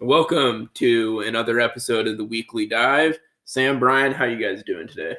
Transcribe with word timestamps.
Welcome 0.00 0.68
to 0.74 1.20
another 1.20 1.58
episode 1.58 2.06
of 2.06 2.18
the 2.18 2.24
Weekly 2.24 2.66
Dive. 2.66 3.18
Sam, 3.46 3.78
Brian, 3.78 4.12
how 4.12 4.26
you 4.26 4.36
guys 4.36 4.62
doing 4.62 4.86
today? 4.86 5.16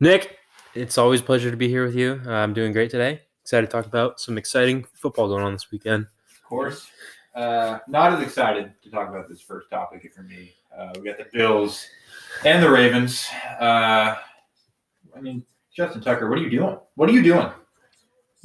Nick, 0.00 0.38
it's 0.74 0.96
always 0.96 1.20
a 1.20 1.22
pleasure 1.22 1.50
to 1.50 1.56
be 1.58 1.68
here 1.68 1.84
with 1.84 1.94
you. 1.94 2.18
Uh, 2.26 2.30
I'm 2.30 2.54
doing 2.54 2.72
great 2.72 2.90
today. 2.90 3.20
Excited 3.42 3.66
to 3.66 3.70
talk 3.70 3.84
about 3.84 4.20
some 4.20 4.38
exciting 4.38 4.86
football 4.94 5.28
going 5.28 5.44
on 5.44 5.52
this 5.52 5.70
weekend. 5.70 6.06
Of 6.30 6.42
course. 6.44 6.86
Uh, 7.34 7.80
not 7.86 8.14
as 8.14 8.22
excited 8.22 8.72
to 8.84 8.90
talk 8.90 9.10
about 9.10 9.28
this 9.28 9.42
first 9.42 9.68
topic 9.68 10.10
for 10.14 10.22
me. 10.22 10.54
Uh, 10.74 10.94
we 10.96 11.04
got 11.04 11.18
the 11.18 11.26
Bills 11.30 11.86
and 12.46 12.62
the 12.62 12.70
Ravens. 12.70 13.28
Uh, 13.60 14.14
I 15.14 15.20
mean, 15.20 15.44
Justin 15.76 16.00
Tucker, 16.00 16.30
what 16.30 16.38
are 16.38 16.42
you 16.42 16.48
doing? 16.50 16.78
What 16.94 17.10
are 17.10 17.12
you 17.12 17.22
doing? 17.22 17.50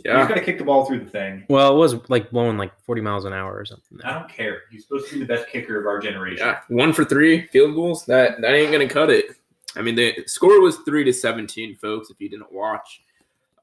You 0.06 0.12
just 0.12 0.30
got 0.30 0.36
to 0.36 0.42
kick 0.44 0.58
the 0.58 0.64
ball 0.64 0.86
through 0.86 1.00
the 1.04 1.10
thing. 1.10 1.46
Well, 1.50 1.74
it 1.76 1.78
was 1.78 2.10
like 2.10 2.32
blowing 2.32 2.58
like 2.58 2.72
40 2.82 3.02
miles 3.02 3.26
an 3.26 3.34
hour 3.34 3.54
or 3.58 3.66
something. 3.66 4.00
I 4.04 4.14
don't 4.14 4.30
care. 4.30 4.64
He's 4.72 4.84
supposed 4.84 5.08
to 5.10 5.14
be 5.16 5.20
the 5.20 5.26
best 5.26 5.48
kicker 5.50 5.80
of 5.80 5.86
our 5.88 6.00
generation. 6.00 6.46
Yeah, 6.48 6.60
one 6.70 6.94
for 6.94 7.04
three 7.06 7.48
field 7.48 7.76
goals. 7.76 8.06
That 8.06 8.42
that 8.42 8.54
ain't 8.54 8.72
gonna 8.72 8.88
cut 8.90 9.10
it. 9.10 9.36
I 9.76 9.82
mean, 9.82 9.96
the 9.96 10.16
score 10.26 10.60
was 10.62 10.78
three 10.78 11.04
to 11.04 11.14
17, 11.14 11.76
folks. 11.76 12.10
If 12.10 12.20
you 12.20 12.28
didn't 12.30 12.52
watch, 12.52 13.04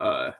uh, 0.00 0.30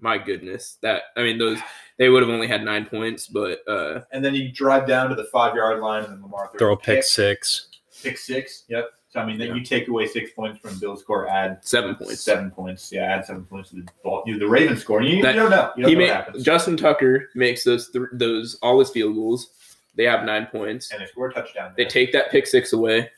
my 0.00 0.16
goodness, 0.18 0.78
that 0.82 1.02
I 1.16 1.22
mean, 1.22 1.38
those 1.38 1.58
they 1.98 2.08
would 2.08 2.22
have 2.22 2.30
only 2.30 2.46
had 2.46 2.64
nine 2.64 2.86
points, 2.86 3.26
but 3.28 3.60
uh, 3.68 4.00
And 4.12 4.24
then 4.24 4.34
you 4.34 4.50
drive 4.50 4.86
down 4.86 5.10
to 5.10 5.14
the 5.14 5.24
five 5.24 5.54
yard 5.54 5.80
line 5.80 6.04
and 6.04 6.14
then 6.14 6.22
Lamar 6.22 6.48
throws 6.48 6.58
Throw 6.58 6.70
a 6.70 6.74
a 6.74 6.76
pick 6.78 6.96
pick. 6.96 7.04
six. 7.04 7.68
Pick 8.02 8.18
six. 8.18 8.64
Yep. 8.68 8.90
So 9.12 9.20
I 9.20 9.26
mean, 9.26 9.38
then 9.38 9.48
Yeah. 9.48 9.54
you 9.56 9.64
take 9.64 9.88
away 9.88 10.06
six 10.06 10.30
points 10.32 10.58
from 10.58 10.78
Bill's 10.78 11.02
score, 11.02 11.28
add 11.28 11.58
seven 11.60 11.94
points. 11.94 12.20
seven 12.22 12.50
points. 12.50 12.90
Yeah, 12.90 13.02
add 13.02 13.26
seven 13.26 13.44
points 13.44 13.68
to 13.70 13.76
the 13.76 13.86
ball. 14.02 14.22
You 14.26 14.38
the 14.38 14.48
Ravens 14.48 14.80
score. 14.80 15.02
You, 15.02 15.16
you 15.16 15.22
don't 15.22 15.50
know. 15.50 15.70
You 15.76 15.82
don't 15.82 15.90
He 15.90 15.94
know 15.94 16.06
made 16.24 16.32
what. 16.34 16.42
Justin 16.42 16.76
Tucker 16.78 17.28
makes 17.34 17.62
those 17.62 17.90
th- 17.90 18.06
those 18.14 18.54
all 18.62 18.78
his 18.78 18.88
field 18.90 19.14
goals. 19.14 19.50
They 19.96 20.04
have 20.04 20.24
nine 20.24 20.46
points. 20.46 20.90
and 20.92 21.02
they 21.02 21.06
score 21.06 21.28
a 21.28 21.32
touchdown. 21.34 21.74
They 21.76 21.84
take 21.84 22.12
that 22.12 22.30
pick 22.30 22.46
six 22.46 22.72
away, 22.72 23.10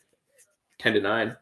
ten 0.80 0.94
to 0.94 1.00
nine. 1.00 1.36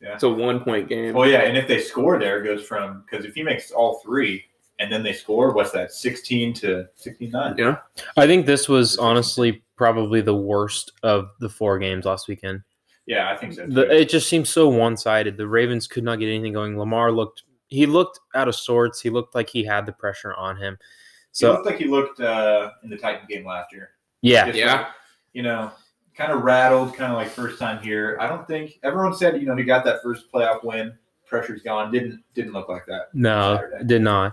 Yeah. 0.00 0.14
It's 0.14 0.22
a 0.22 0.28
one 0.28 0.60
point 0.60 0.88
game. 0.88 1.12
Well, 1.14 1.28
yeah, 1.28 1.40
and 1.40 1.56
if 1.56 1.66
they 1.66 1.80
score 1.80 2.18
there, 2.20 2.40
it 2.40 2.44
goes 2.44 2.64
from 2.64 3.02
because 3.10 3.24
if 3.24 3.34
he 3.34 3.42
makes 3.42 3.72
all 3.72 3.98
three 4.04 4.44
and 4.78 4.92
then 4.92 5.02
they 5.02 5.14
score, 5.14 5.52
what's 5.52 5.72
that? 5.72 5.90
Sixteen 5.90 6.52
to 6.54 6.86
69 6.94 7.56
Yeah. 7.58 7.78
I 8.16 8.26
think 8.28 8.46
this 8.46 8.68
was 8.68 8.98
honestly 8.98 9.64
probably 9.74 10.20
the 10.20 10.36
worst 10.36 10.92
of 11.02 11.30
the 11.40 11.48
four 11.48 11.78
games 11.80 12.04
last 12.04 12.28
weekend. 12.28 12.62
Yeah, 13.06 13.30
I 13.30 13.36
think 13.36 13.52
so. 13.54 13.66
The, 13.68 13.88
it 13.94 14.08
just 14.08 14.28
seems 14.28 14.48
so 14.50 14.68
one 14.68 14.96
sided. 14.96 15.36
The 15.36 15.46
Ravens 15.46 15.86
could 15.86 16.02
not 16.04 16.18
get 16.18 16.28
anything 16.28 16.52
going. 16.52 16.76
Lamar 16.78 17.12
looked, 17.12 17.44
he 17.68 17.86
looked 17.86 18.18
out 18.34 18.48
of 18.48 18.54
sorts. 18.56 19.00
He 19.00 19.10
looked 19.10 19.34
like 19.34 19.48
he 19.48 19.62
had 19.64 19.86
the 19.86 19.92
pressure 19.92 20.34
on 20.34 20.56
him. 20.56 20.76
he 20.80 20.86
So, 21.32 21.52
looked 21.52 21.66
like 21.66 21.78
he 21.78 21.84
looked 21.86 22.20
uh, 22.20 22.70
in 22.82 22.90
the 22.90 22.96
Titan 22.96 23.26
game 23.28 23.46
last 23.46 23.72
year. 23.72 23.90
yeah. 24.22 24.46
Just 24.46 24.58
Yeah. 24.58 24.72
like, 24.74 24.86
you 25.34 25.42
know, 25.42 25.70
kind 26.16 26.32
of 26.32 26.42
rattled, 26.42 26.94
kind 26.96 27.12
of 27.12 27.16
like 27.18 27.28
first 27.28 27.58
time 27.60 27.80
here. 27.82 28.16
I 28.20 28.26
don't 28.26 28.46
think 28.48 28.78
everyone 28.82 29.14
said 29.14 29.38
you 29.40 29.46
know 29.46 29.54
he 29.54 29.64
got 29.64 29.84
that 29.84 30.02
first 30.02 30.32
playoff 30.32 30.64
win. 30.64 30.92
Pressure's 31.26 31.62
gone. 31.62 31.92
Didn't 31.92 32.22
didn't 32.34 32.52
look 32.54 32.68
like 32.68 32.86
that. 32.86 33.08
No, 33.12 33.56
Saturday. 33.60 33.84
did 33.86 34.02
not. 34.02 34.32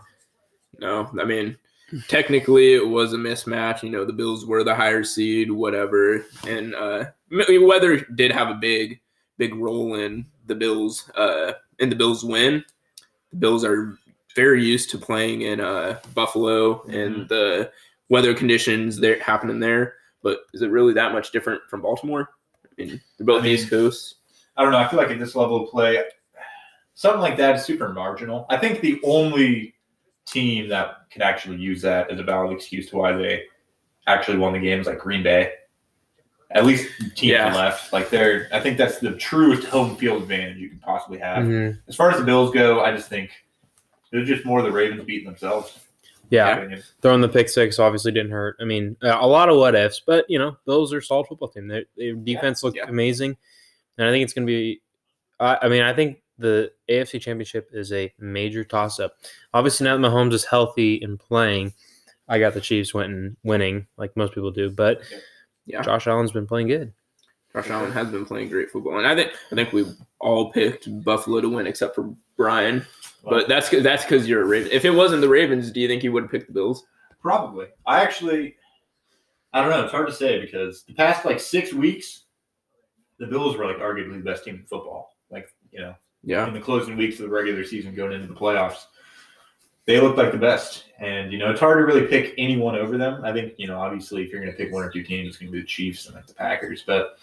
No, 0.79 1.11
I 1.19 1.25
mean, 1.25 1.57
technically 2.07 2.73
it 2.75 2.87
was 2.87 3.13
a 3.13 3.17
mismatch. 3.17 3.83
You 3.83 3.89
know, 3.89 4.05
the 4.05 4.13
Bills 4.13 4.45
were 4.45 4.63
the 4.63 4.73
higher 4.75 5.03
seed, 5.03 5.51
whatever, 5.51 6.25
and 6.47 6.73
uh, 6.75 6.99
m- 6.99 7.11
weather 7.33 7.99
did 8.15 8.31
have 8.31 8.49
a 8.49 8.55
big, 8.55 8.99
big 9.37 9.55
role 9.55 9.95
in 9.95 10.25
the 10.45 10.55
Bills, 10.55 11.09
uh, 11.15 11.53
in 11.79 11.89
the 11.89 11.95
Bills 11.95 12.23
win. 12.23 12.63
The 13.31 13.37
Bills 13.37 13.63
are 13.63 13.97
very 14.35 14.63
used 14.63 14.89
to 14.91 14.97
playing 14.97 15.41
in 15.41 15.59
uh, 15.59 15.99
Buffalo 16.13 16.83
and 16.83 17.27
the 17.29 17.71
weather 18.09 18.33
conditions 18.33 18.97
that 18.97 19.21
happening 19.21 19.59
there. 19.59 19.95
But 20.21 20.41
is 20.53 20.61
it 20.61 20.69
really 20.69 20.93
that 20.93 21.13
much 21.13 21.31
different 21.31 21.61
from 21.69 21.81
Baltimore? 21.81 22.29
I 22.65 22.81
mean, 22.81 23.01
they're 23.17 23.25
both 23.25 23.41
I 23.41 23.45
mean, 23.45 23.53
East 23.53 23.69
Coast. 23.69 24.15
I 24.55 24.63
don't 24.63 24.71
know. 24.71 24.77
I 24.77 24.87
feel 24.87 24.99
like 24.99 25.09
at 25.09 25.19
this 25.19 25.35
level 25.35 25.63
of 25.63 25.69
play, 25.69 26.03
something 26.93 27.21
like 27.21 27.37
that 27.37 27.55
is 27.55 27.65
super 27.65 27.89
marginal. 27.89 28.45
I 28.49 28.57
think 28.57 28.81
the 28.81 28.99
only 29.03 29.75
team 30.25 30.69
that 30.69 31.09
can 31.09 31.21
actually 31.21 31.57
use 31.57 31.81
that 31.81 32.09
as 32.09 32.19
a 32.19 32.23
valid 32.23 32.55
excuse 32.55 32.89
to 32.89 32.97
why 32.97 33.11
they 33.11 33.43
actually 34.07 34.37
won 34.37 34.53
the 34.53 34.59
game 34.59 34.79
is 34.79 34.87
like 34.87 34.99
Green 34.99 35.23
Bay. 35.23 35.53
At 36.51 36.65
least 36.65 36.87
team 37.15 37.31
Yeah. 37.31 37.53
left. 37.55 37.91
Like 37.93 38.09
they're 38.09 38.47
I 38.51 38.59
think 38.59 38.77
that's 38.77 38.99
the 38.99 39.13
truest 39.13 39.67
home 39.67 39.95
field 39.97 40.21
advantage 40.21 40.57
you 40.57 40.69
can 40.69 40.79
possibly 40.79 41.17
have. 41.19 41.43
Mhm. 41.43 41.79
As 41.87 41.95
far 41.95 42.11
as 42.11 42.17
the 42.19 42.23
Bills 42.25 42.51
go, 42.53 42.81
I 42.81 42.95
just 42.95 43.09
think 43.09 43.31
they're 44.11 44.23
just 44.25 44.45
more 44.45 44.61
the 44.61 44.71
Ravens 44.71 45.03
beating 45.03 45.25
themselves. 45.25 45.79
Yeah. 46.29 46.49
in 46.49 46.55
my 46.55 46.61
opinion. 46.63 46.83
Throwing 47.01 47.21
the 47.21 47.29
pick 47.29 47.49
six 47.49 47.77
obviously 47.79 48.11
didn't 48.11 48.31
hurt. 48.31 48.55
I 48.59 48.63
mean, 48.65 48.95
uh, 49.03 49.17
a 49.19 49.27
lot 49.27 49.49
of 49.49 49.57
what 49.57 49.75
ifs, 49.75 49.99
but 49.99 50.25
you 50.29 50.39
know, 50.39 50.57
Bills 50.65 50.91
are 50.93 50.97
a 50.97 51.03
solid 51.03 51.27
football 51.27 51.47
team. 51.49 51.67
Their, 51.67 51.83
their 51.95 52.13
defense 52.15 52.63
looked 52.63 52.77
yeah. 52.77 52.87
amazing, 52.87 53.37
and 53.97 54.07
I 54.07 54.11
think 54.11 54.23
it's 54.23 54.33
going 54.33 54.47
to 54.47 54.51
be. 54.51 54.81
I 55.39 55.59
I 55.63 55.67
mean, 55.69 55.83
I 55.83 55.93
think 55.93 56.21
the 56.39 56.71
AFC 56.89 57.21
Championship 57.21 57.69
is 57.73 57.91
a 57.93 58.11
major 58.19 58.63
toss 58.63 58.99
up. 58.99 59.15
Obviously, 59.53 59.83
now 59.85 59.95
that 59.95 60.01
Mahomes 60.07 60.33
is 60.33 60.45
healthy 60.45 61.01
and 61.03 61.19
playing, 61.19 61.73
I 62.27 62.39
got 62.39 62.53
the 62.55 62.61
Chiefs 62.61 62.93
winning, 62.93 63.35
winning 63.43 63.85
like 63.97 64.15
most 64.17 64.33
people 64.33 64.49
do. 64.51 64.71
But 64.71 65.01
Yeah. 65.65 65.81
Josh 65.81 66.07
Allen's 66.07 66.31
been 66.31 66.47
playing 66.47 66.67
good. 66.67 66.93
Josh 67.53 67.69
Allen 67.69 67.91
has 67.91 68.09
been 68.09 68.25
playing 68.25 68.49
great 68.49 68.71
football, 68.71 68.97
and 68.97 69.07
I 69.07 69.15
think 69.15 69.31
I 69.51 69.55
think 69.55 69.71
we 69.73 69.85
all 70.19 70.51
picked 70.51 70.87
Buffalo 71.03 71.39
to 71.39 71.49
win 71.49 71.67
except 71.67 71.93
for 71.95 72.13
Brian. 72.35 72.85
But 73.23 73.47
that's 73.47 73.69
'cause- 73.69 73.83
that's 73.83 74.03
because 74.03 74.27
you're 74.27 74.41
a 74.41 74.45
Raven. 74.45 74.71
If 74.71 74.83
it 74.85 74.89
wasn't 74.89 75.21
the 75.21 75.29
Ravens, 75.29 75.71
do 75.71 75.79
you 75.79 75.87
think 75.87 76.03
you 76.03 76.11
would 76.11 76.23
have 76.23 76.31
picked 76.31 76.47
the 76.47 76.53
Bills? 76.53 76.85
Probably. 77.21 77.67
I 77.85 78.01
actually, 78.01 78.55
I 79.53 79.61
don't 79.61 79.69
know. 79.69 79.83
It's 79.83 79.91
hard 79.91 80.07
to 80.07 80.13
say 80.13 80.41
because 80.41 80.83
the 80.83 80.93
past 80.93 81.23
like 81.25 81.39
six 81.39 81.71
weeks, 81.73 82.23
the 83.19 83.27
Bills 83.27 83.55
were 83.55 83.65
like 83.65 83.77
arguably 83.77 84.17
the 84.17 84.29
best 84.29 84.43
team 84.43 84.55
in 84.55 84.63
football. 84.65 85.15
Like 85.29 85.47
you 85.71 85.79
know, 85.79 85.95
Yeah, 86.23 86.47
in 86.47 86.53
the 86.53 86.59
closing 86.59 86.97
weeks 86.97 87.19
of 87.19 87.25
the 87.27 87.31
regular 87.31 87.63
season 87.63 87.93
going 87.95 88.11
into 88.13 88.27
the 88.27 88.33
playoffs, 88.33 88.85
they 89.85 89.99
looked 89.99 90.17
like 90.17 90.31
the 90.31 90.37
best. 90.37 90.85
And 90.99 91.31
you 91.31 91.39
know, 91.39 91.51
it's 91.51 91.59
hard 91.59 91.77
to 91.77 91.85
really 91.85 92.07
pick 92.07 92.33
anyone 92.37 92.75
over 92.75 92.97
them. 92.97 93.23
I 93.25 93.33
think 93.33 93.53
you 93.57 93.67
know, 93.67 93.79
obviously, 93.79 94.23
if 94.23 94.31
you're 94.31 94.41
going 94.41 94.51
to 94.51 94.57
pick 94.57 94.71
one 94.71 94.83
or 94.83 94.89
two 94.89 95.03
teams, 95.03 95.29
it's 95.29 95.37
going 95.37 95.51
to 95.51 95.53
be 95.53 95.61
the 95.61 95.67
Chiefs 95.67 96.05
and 96.05 96.15
like 96.15 96.27
the 96.27 96.33
Packers. 96.33 96.83
But 96.85 97.17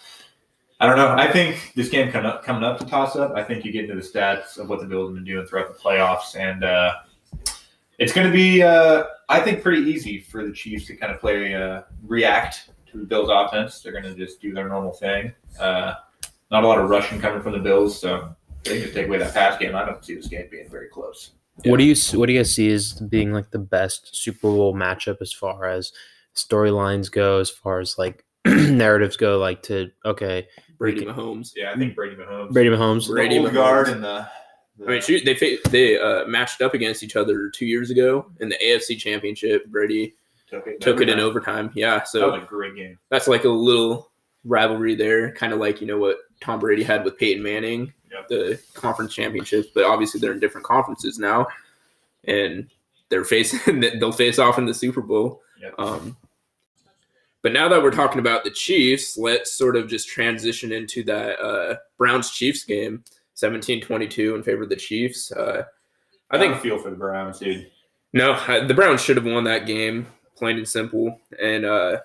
I 0.81 0.87
don't 0.87 0.97
know. 0.97 1.11
I 1.11 1.31
think 1.31 1.73
this 1.75 1.89
game 1.89 2.11
coming 2.11 2.31
up, 2.31 2.43
coming 2.43 2.65
up 2.65 2.79
to 2.79 2.87
toss 2.87 3.17
up. 3.17 3.35
I 3.35 3.43
think 3.43 3.65
you 3.65 3.73
get 3.73 3.85
into 3.85 3.97
the 3.97 4.07
stats 4.07 4.59
of 4.59 4.69
what 4.69 4.81
the 4.81 4.87
Bills 4.87 5.11
have 5.11 5.15
been 5.15 5.25
doing 5.25 5.47
throughout 5.47 5.69
the 5.69 5.79
playoffs, 5.79 6.37
and 6.37 6.65
uh, 6.65 6.95
it's 7.99 8.15
going 8.15 8.27
to 8.27 8.33
be, 8.33 8.63
uh, 8.63 9.05
I 9.29 9.41
think, 9.41 9.63
pretty 9.63 9.83
easy 9.83 10.21
for 10.21 10.47
the 10.47 10.53
Chiefs 10.53 10.87
to 10.87 10.97
kind 10.97 11.13
of 11.13 11.21
play, 11.21 11.55
uh, 11.55 11.83
react 12.07 12.71
to 12.91 12.99
the 12.99 13.05
Bills' 13.05 13.29
offense. 13.31 13.81
They're 13.81 13.93
going 13.93 14.05
to 14.05 14.15
just 14.15 14.41
do 14.41 14.55
their 14.55 14.69
normal 14.69 14.93
thing. 14.93 15.35
Uh, 15.59 15.95
not 16.51 16.65
a 16.65 16.67
lot 16.67 16.79
of 16.79 16.89
rushing 16.89 17.21
coming 17.21 17.43
from 17.43 17.53
the 17.53 17.59
Bills, 17.59 18.01
so 18.01 18.35
they 18.65 18.81
can 18.81 18.93
take 18.93 19.07
away 19.07 19.19
that 19.19 19.35
pass 19.35 19.59
game. 19.59 19.77
I 19.77 19.85
don't 19.85 20.03
see 20.03 20.15
this 20.15 20.29
game 20.29 20.49
being 20.51 20.69
very 20.71 20.89
close. 20.89 21.33
Yeah. 21.65 21.71
What 21.71 21.79
do 21.79 21.85
you 21.85 21.95
What 22.19 22.27
do 22.27 22.33
you 22.33 22.39
guys 22.39 22.55
see 22.55 22.71
as 22.73 22.93
being 22.95 23.33
like 23.33 23.51
the 23.51 23.59
best 23.59 24.15
Super 24.17 24.49
Bowl 24.49 24.75
matchup 24.75 25.19
as 25.21 25.33
far 25.33 25.67
as 25.67 25.93
storylines 26.35 27.11
go, 27.11 27.39
as 27.39 27.51
far 27.51 27.81
as 27.81 27.97
like 27.99 28.25
narratives 28.47 29.17
go? 29.17 29.39
Like 29.39 29.63
to 29.65 29.91
okay, 30.05 30.47
Brady 30.79 31.05
can- 31.05 31.15
Mahomes. 31.15 31.53
Yeah, 31.57 31.73
I 31.73 31.79
think 31.79 31.95
Brady 31.95 32.17
Mahomes, 32.17 32.51
Brady 32.53 32.71
Mahomes. 32.71 33.07
the 33.07 33.13
Brady 33.15 33.39
old 33.39 33.49
Mahomes. 33.51 33.55
guard, 33.55 33.89
and 33.89 34.05
the. 34.05 34.27
the 34.79 34.87
I 34.87 34.89
mean, 34.91 35.01
shoot, 35.03 35.25
they 35.25 35.59
they 35.71 35.99
uh, 35.99 36.27
matched 36.27 36.61
up 36.63 36.75
against 36.75 37.03
each 37.03 37.17
other 37.17 37.51
two 37.51 37.67
years 37.67 37.91
ago 37.91 38.31
in 38.41 38.49
the 38.49 38.57
AFC 38.65 38.99
Championship. 38.99 39.67
Brady 39.67 40.15
took 40.49 40.67
it, 40.67 40.81
took 40.81 41.01
it 41.01 41.09
in 41.09 41.21
overtime. 41.21 41.71
Yeah, 41.75 41.99
That 41.99 42.09
so 42.09 42.31
was 42.33 42.43
a 42.43 42.47
great 42.47 42.75
game. 42.77 42.99
that's 43.11 43.29
like 43.29 43.45
a 43.45 43.49
little 43.49 44.11
rivalry 44.45 44.95
there, 44.95 45.33
kind 45.33 45.53
of 45.53 45.59
like 45.59 45.81
you 45.81 45.87
know 45.87 45.99
what 45.99 46.17
Tom 46.41 46.59
Brady 46.61 46.83
had 46.83 47.05
with 47.05 47.19
Peyton 47.19 47.43
Manning, 47.43 47.93
Yep. 48.11 48.29
the 48.29 48.61
conference 48.75 49.15
championships. 49.15 49.69
But 49.75 49.85
obviously 49.85 50.21
they're 50.21 50.33
in 50.33 50.41
different 50.41 50.67
conferences 50.67 51.19
now, 51.19 51.47
and 52.25 52.69
they're 53.09 53.25
facing 53.25 53.81
they'll 53.99 54.13
face 54.13 54.39
off 54.39 54.59
in 54.59 54.67
the 54.67 54.75
Super 54.75 55.01
Bowl. 55.01 55.43
Yep. 55.61 55.75
Um, 55.79 56.17
but 57.43 57.53
now 57.53 57.69
that 57.69 57.83
we're 57.83 57.91
talking 57.91 58.19
about 58.19 58.45
the 58.45 58.51
Chiefs, 58.51 59.17
let's 59.17 59.53
sort 59.53 59.77
of 59.77 59.89
just 59.89 60.09
transition 60.09 60.73
into 60.73 61.03
that 61.05 61.41
uh, 61.41 61.77
Browns 61.97 62.31
Chiefs 62.31 62.65
game, 62.65 63.03
17-22 63.37 64.35
in 64.35 64.43
favor 64.43 64.65
of 64.65 64.69
the 64.69 64.77
Chiefs. 64.77 65.33
Uh, 65.33 65.63
I 66.31 66.39
think 66.39 66.61
feel 66.61 66.79
for 66.79 66.91
the 66.91 66.97
Browns, 66.97 67.39
dude. 67.39 67.71
no, 68.13 68.33
I- 68.47 68.65
the 68.67 68.75
Browns 68.75 69.01
should 69.03 69.17
have 69.17 69.25
won 69.27 69.45
that 69.45 69.67
game, 69.67 70.07
plain 70.37 70.59
and 70.59 70.69
simple. 70.69 71.19
And 71.43 71.65
uh, 71.65 72.01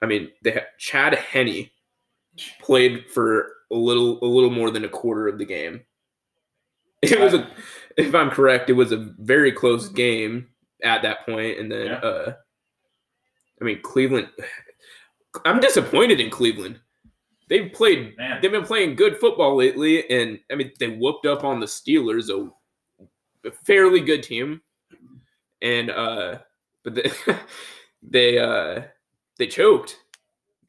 I 0.00 0.06
mean, 0.06 0.30
they 0.42 0.52
had, 0.52 0.66
Chad 0.78 1.14
Henne 1.14 1.68
played 2.62 3.04
for 3.10 3.52
a 3.72 3.76
little 3.76 4.18
a 4.22 4.26
little 4.26 4.50
more 4.50 4.70
than 4.70 4.84
a 4.84 4.88
quarter 4.88 5.28
of 5.28 5.38
the 5.38 5.44
game. 5.46 5.80
It 7.02 7.18
was 7.18 7.32
a, 7.32 7.48
if 7.96 8.14
I'm 8.14 8.28
correct, 8.30 8.68
it 8.68 8.74
was 8.74 8.92
a 8.92 9.14
very 9.18 9.52
close 9.52 9.88
game 9.88 10.48
at 10.82 11.00
that 11.02 11.24
point, 11.24 11.58
and 11.58 11.72
then 11.72 11.86
Yeah. 11.86 11.94
uh, 11.98 12.34
I 13.60 13.64
mean, 13.64 13.80
Cleveland. 13.82 14.28
I'm 15.46 15.60
disappointed 15.60 16.20
in 16.20 16.28
Cleveland. 16.30 16.78
They've 17.48 17.72
played 17.72 18.16
Man, 18.18 18.38
they've 18.40 18.50
been 18.52 18.64
playing 18.64 18.96
good 18.96 19.16
football 19.16 19.56
lately, 19.56 20.08
and 20.10 20.38
I 20.52 20.56
mean 20.56 20.72
they 20.78 20.88
whooped 20.88 21.24
up 21.26 21.42
on 21.42 21.58
the 21.58 21.66
Steelers, 21.66 22.28
a, 22.28 22.50
a 23.48 23.50
fairly 23.64 24.00
good 24.00 24.22
team, 24.22 24.60
and 25.62 25.90
uh, 25.90 26.38
but 26.84 26.94
they 26.94 27.10
they 28.02 28.38
uh 28.38 28.82
they 29.38 29.46
choked. 29.46 29.96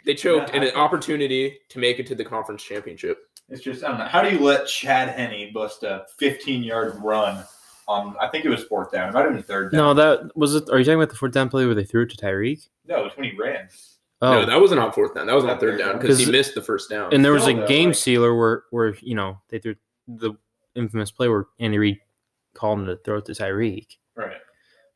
They 0.05 0.13
choked 0.15 0.49
Yeah, 0.49 0.57
in 0.57 0.63
an 0.63 0.75
opportunity 0.75 1.59
to 1.69 1.79
make 1.79 1.99
it 1.99 2.07
to 2.07 2.15
the 2.15 2.25
conference 2.25 2.63
championship. 2.63 3.19
It's 3.49 3.61
just 3.61 3.83
I 3.83 3.89
don't 3.89 3.99
know. 3.99 4.05
How 4.05 4.21
do 4.21 4.29
you 4.29 4.39
let 4.39 4.67
Chad 4.67 5.09
Henne 5.09 5.51
bust 5.53 5.83
a 5.83 6.05
15 6.17 6.63
yard 6.63 6.95
run 7.01 7.43
on? 7.87 8.15
I 8.19 8.27
think 8.27 8.45
it 8.45 8.49
was 8.49 8.63
fourth 8.63 8.91
down. 8.91 9.09
It 9.09 9.13
might 9.13 9.25
have 9.25 9.33
been 9.33 9.43
third 9.43 9.71
down. 9.71 9.77
No, 9.79 9.93
that 9.93 10.35
was 10.37 10.55
it. 10.55 10.69
Are 10.69 10.77
you 10.79 10.85
talking 10.85 10.95
about 11.01 11.09
the 11.09 11.15
fourth 11.15 11.33
down 11.33 11.49
play 11.49 11.65
where 11.65 11.75
they 11.75 11.83
threw 11.83 12.03
it 12.03 12.09
to 12.11 12.17
Tyreek? 12.17 12.67
no, 12.87 13.05
it's 13.05 13.15
when 13.17 13.29
he 13.29 13.37
ran. 13.37 13.67
Oh, 14.23 14.33
No, 14.41 14.45
that 14.45 14.61
wasn't 14.61 14.79
on 14.79 14.91
fourth 14.91 15.15
down. 15.15 15.25
That 15.27 15.33
was 15.33 15.43
on 15.43 15.49
Not 15.49 15.59
third 15.59 15.71
third 15.71 15.79
down 15.79 15.89
down. 15.93 15.99
because 16.01 16.19
he 16.19 16.31
missed 16.31 16.53
the 16.55 16.61
first 16.61 16.89
down. 16.89 17.13
and 17.13 17.25
there 17.25 17.33
was 17.33 17.43
Still, 17.43 17.57
a 17.57 17.61
though, 17.61 17.67
game 17.67 17.89
like- 17.89 17.95
sealer 17.97 18.35
where 18.35 18.63
where 18.69 18.95
you 19.01 19.15
know 19.15 19.39
they 19.49 19.59
threw 19.59 19.75
the 20.07 20.33
infamous 20.75 21.11
play 21.11 21.27
where 21.27 21.45
Andy 21.59 21.77
Reid 21.79 21.99
called 22.53 22.79
him 22.79 22.85
to 22.85 22.95
throw 22.97 23.17
it 23.17 23.25
to 23.25 23.31
Tyreek. 23.33 23.97
Right. 24.15 24.37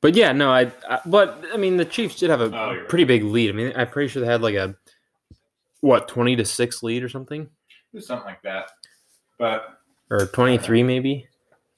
But 0.01 0.13
yeah, 0.15 0.31
no, 0.31 0.51
I, 0.51 0.71
I 0.87 0.99
but 1.05 1.43
I 1.53 1.57
mean 1.57 1.77
the 1.77 1.85
Chiefs 1.85 2.19
did 2.19 2.29
have 2.29 2.39
a 2.41 2.45
Oh, 2.45 2.71
you're 2.71 2.81
right. 2.81 2.89
pretty 2.89 3.03
big 3.05 3.23
lead. 3.23 3.49
I 3.49 3.53
mean, 3.53 3.73
I'm 3.75 3.87
pretty 3.89 4.07
sure 4.09 4.21
they 4.21 4.27
had 4.31 4.41
like 4.41 4.55
a 4.55 4.75
what 5.85 6.07
twenty 6.07 6.35
to 6.35 6.43
six 6.45 6.81
lead 6.83 7.03
or 7.03 7.09
something, 7.09 7.47
It 7.93 8.03
something 8.03 8.25
like 8.25 8.41
that. 8.41 8.71
But 9.37 9.77
or 10.09 10.25
twenty 10.27 10.57
three 10.57 10.81
maybe, 10.83 11.27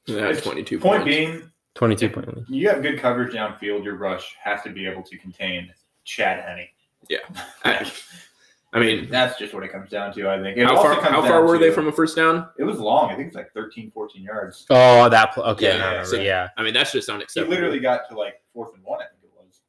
yeah, 0.06 0.32
22 0.32 0.80
point 0.80 1.04
points. 1.04 1.06
being, 1.06 1.52
twenty 1.76 1.96
two 1.96 2.10
point 2.10 2.36
lead. 2.36 2.46
you 2.50 2.70
have 2.70 2.82
good 2.82 3.00
coverage 3.00 3.34
downfield. 3.34 3.84
Your 3.84 3.96
rush 3.96 4.36
has 4.44 4.62
to 4.64 4.70
be 4.70 4.86
able 4.88 5.04
to 5.04 5.18
contain 5.18 5.72
Chad 6.06 6.44
Henne. 6.44 6.68
Yeah. 7.10 7.20
I, 7.66 7.92
I 8.74 8.80
mean, 8.80 9.10
That's 9.10 9.40
just 9.40 9.54
what 9.54 9.64
it 9.64 9.72
comes 9.72 9.90
down 9.90 10.14
to. 10.14 10.30
I 10.30 10.42
think. 10.42 10.58
It 10.58 10.66
how 10.66 10.76
far 10.76 11.02
how 11.02 11.22
far 11.22 11.46
were 11.46 11.58
they 11.58 11.72
from 11.72 11.88
a 11.88 11.92
first 11.92 12.16
down? 12.16 12.48
It 12.60 12.64
was 12.64 12.80
long. 12.80 13.10
I 13.12 13.16
think 13.16 13.28
it's 13.28 13.36
like 13.36 13.52
13, 13.54 13.92
14 13.92 14.22
yards. 14.24 14.66
Oh, 14.70 15.10
that 15.10 15.34
pl- 15.34 15.44
okay, 15.44 15.68
Yeah, 15.68 15.78
no, 15.78 15.92
no, 15.92 15.98
no, 16.00 16.04
so- 16.04 16.20
yeah. 16.20 16.50
I 16.58 16.64
mean, 16.64 16.74
that's 16.74 16.92
just 16.92 17.08
He 17.08 17.14
unacceptable. 17.14 17.50
literally 17.56 17.80
got 17.80 18.08
to 18.10 18.18
like 18.18 18.36
fourth 18.54 18.74
and 18.76 18.84
one. 18.84 19.00
I 19.02 19.06
think 19.06 19.24
it 19.24 19.30
was, 19.38 19.62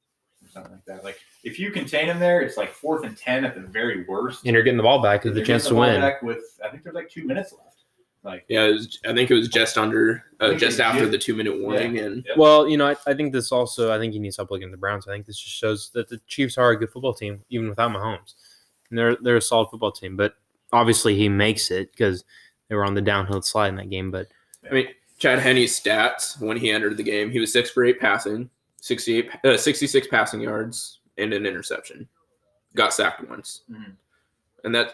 or 0.45 0.49
something 0.51 0.73
like 0.73 0.85
that. 0.87 1.05
Like 1.05 1.19
if 1.45 1.59
you 1.59 1.71
contain 1.71 2.07
him 2.07 2.19
there, 2.19 2.41
it's 2.41 2.57
like 2.57 2.73
fourth 2.73 3.05
and 3.05 3.17
ten 3.17 3.45
at 3.45 3.55
the 3.55 3.61
very 3.61 4.05
worst. 4.05 4.45
And 4.45 4.55
you're 4.55 4.63
getting 4.63 4.77
the 4.77 4.83
ball 4.83 5.03
back 5.03 5.25
with 5.25 5.35
They're 5.35 5.43
the 5.43 5.47
chance 5.47 5.65
to 5.65 5.75
getting 5.75 5.81
the 5.81 5.87
ball 5.87 5.93
win. 5.93 6.01
Back 6.01 6.23
with 6.23 6.59
I 6.65 6.69
think 6.69 6.83
there's 6.83 6.95
like 6.95 7.11
two 7.11 7.25
minutes 7.25 7.53
left. 7.53 7.79
Like 8.25 8.45
Yeah, 8.49 8.67
was, 8.67 8.99
I 9.07 9.15
think 9.15 9.31
it 9.31 9.35
was 9.35 9.49
just 9.49 9.79
under, 9.79 10.25
uh, 10.41 10.55
just 10.55 10.81
after 10.81 11.05
yeah. 11.05 11.11
the 11.11 11.19
two 11.19 11.37
minute 11.37 11.61
warning, 11.61 11.99
and 11.99 12.25
Yep. 12.27 12.37
Well, 12.37 12.69
you 12.69 12.77
know, 12.77 12.89
I, 12.89 12.97
I 13.07 13.15
think 13.15 13.33
this 13.33 13.53
also. 13.53 13.95
I 13.95 13.99
think 13.99 14.13
he 14.13 14.19
needs 14.19 14.37
help 14.37 14.49
stop 14.49 14.53
looking 14.53 14.69
at 14.69 14.73
the 14.73 14.77
Browns. 14.77 15.07
I 15.07 15.13
think 15.13 15.27
this 15.27 15.39
just 15.39 15.55
shows 15.55 15.91
that 15.95 16.09
the 16.09 16.21
Chiefs 16.27 16.59
are 16.59 16.71
a 16.71 16.77
good 16.77 16.91
football 16.91 17.15
team, 17.15 17.43
even 17.49 17.69
without 17.69 17.93
Mahomes. 17.93 18.35
And 18.91 18.99
they're 18.99 19.17
they're 19.17 19.37
a 19.37 19.43
solid 19.43 19.69
football 19.71 19.93
team. 19.93 20.17
But 20.17 20.35
obviously, 20.73 21.17
he 21.17 21.29
makes 21.29 21.71
it 21.71 21.93
because 21.93 22.25
they 22.69 22.75
were 22.75 22.85
on 22.85 22.95
the 22.95 23.01
downhill 23.01 23.41
slide 23.43 23.69
in 23.69 23.77
that 23.77 23.91
game. 23.91 24.11
But 24.11 24.27
I 24.69 24.75
mean, 24.75 24.89
Chad 25.19 25.39
Henne's 25.39 25.79
stats 25.79 26.41
when 26.41 26.57
he 26.57 26.71
entered 26.71 26.97
the 26.97 27.03
game, 27.03 27.31
he 27.31 27.39
was 27.39 27.53
six 27.53 27.71
for 27.71 27.85
eight 27.85 28.01
passing, 28.01 28.51
68, 28.81 29.31
uh, 29.45 29.57
66 29.57 30.07
passing 30.09 30.41
yards, 30.41 30.98
and 31.19 31.33
an 31.33 31.47
interception. 31.47 32.09
Got 32.75 32.95
sacked 32.95 33.29
once, 33.29 33.63
Mhm. 33.71 33.97
and 34.65 34.75
that 34.75 34.93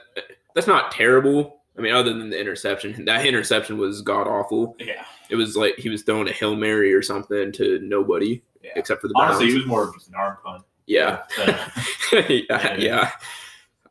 that's 0.55 0.67
not 0.67 0.93
terrible. 0.93 1.61
I 1.77 1.81
mean, 1.81 1.93
other 1.93 2.13
than 2.13 2.31
the 2.31 2.39
interception, 2.41 3.05
that 3.07 3.27
interception 3.27 3.79
was 3.79 4.01
god 4.03 4.27
awful. 4.29 4.77
yeah, 4.79 5.05
It 5.29 5.37
was 5.37 5.57
like 5.57 5.77
he 5.77 5.89
was 5.91 6.03
throwing 6.03 6.29
a 6.29 6.33
hail 6.33 6.55
mary 6.55 6.93
or 6.95 7.03
something 7.03 7.51
to 7.53 7.81
nobody 7.81 8.43
yeah. 8.63 8.71
except 8.77 9.01
for 9.01 9.09
the 9.09 9.15
Browns. 9.15 9.31
Honestly, 9.37 9.49
he 9.51 9.55
was 9.59 9.67
more 9.67 9.89
of 9.89 9.95
just 9.95 10.09
an 10.09 10.15
arm 10.15 10.37
punt. 10.45 10.63
yeah, 10.87 11.25
Uh, 11.39 11.67
yeah, 12.29 12.77
yeah. 12.77 13.11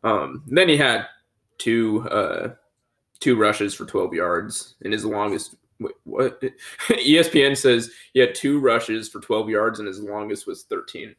Um, 0.04 0.44
then 0.48 0.70
he 0.70 0.78
had 0.78 1.08
two 1.58 2.08
uh, 2.10 2.56
two 3.20 3.36
rushes 3.36 3.74
for 3.74 3.86
12 3.86 4.14
yards, 4.14 4.76
and 4.84 4.92
his 4.94 5.06
longest. 5.06 5.56
Wait, 5.80 5.94
what? 6.06 6.42
ESPN 6.88 7.58
says 7.58 7.92
he 8.14 8.20
had 8.20 8.34
two 8.36 8.60
rushes 8.60 9.10
for 9.10 9.20
12 9.20 9.50
yards, 9.50 9.80
and 9.80 9.88
his 9.88 10.00
longest 10.02 10.46
was 10.48 10.64
13. 10.64 11.16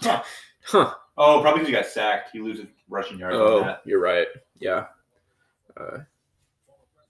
Huh. 0.00 0.22
Huh. 0.62 0.94
oh, 1.16 1.40
probably 1.40 1.60
because 1.60 1.68
he 1.68 1.72
got 1.72 1.86
sacked. 1.86 2.30
He 2.32 2.40
loses 2.40 2.66
rushing 2.88 3.18
yards 3.18 3.36
Oh, 3.38 3.60
that. 3.60 3.82
you're 3.84 4.00
right. 4.00 4.26
Yeah. 4.58 4.86
Uh, 5.76 5.98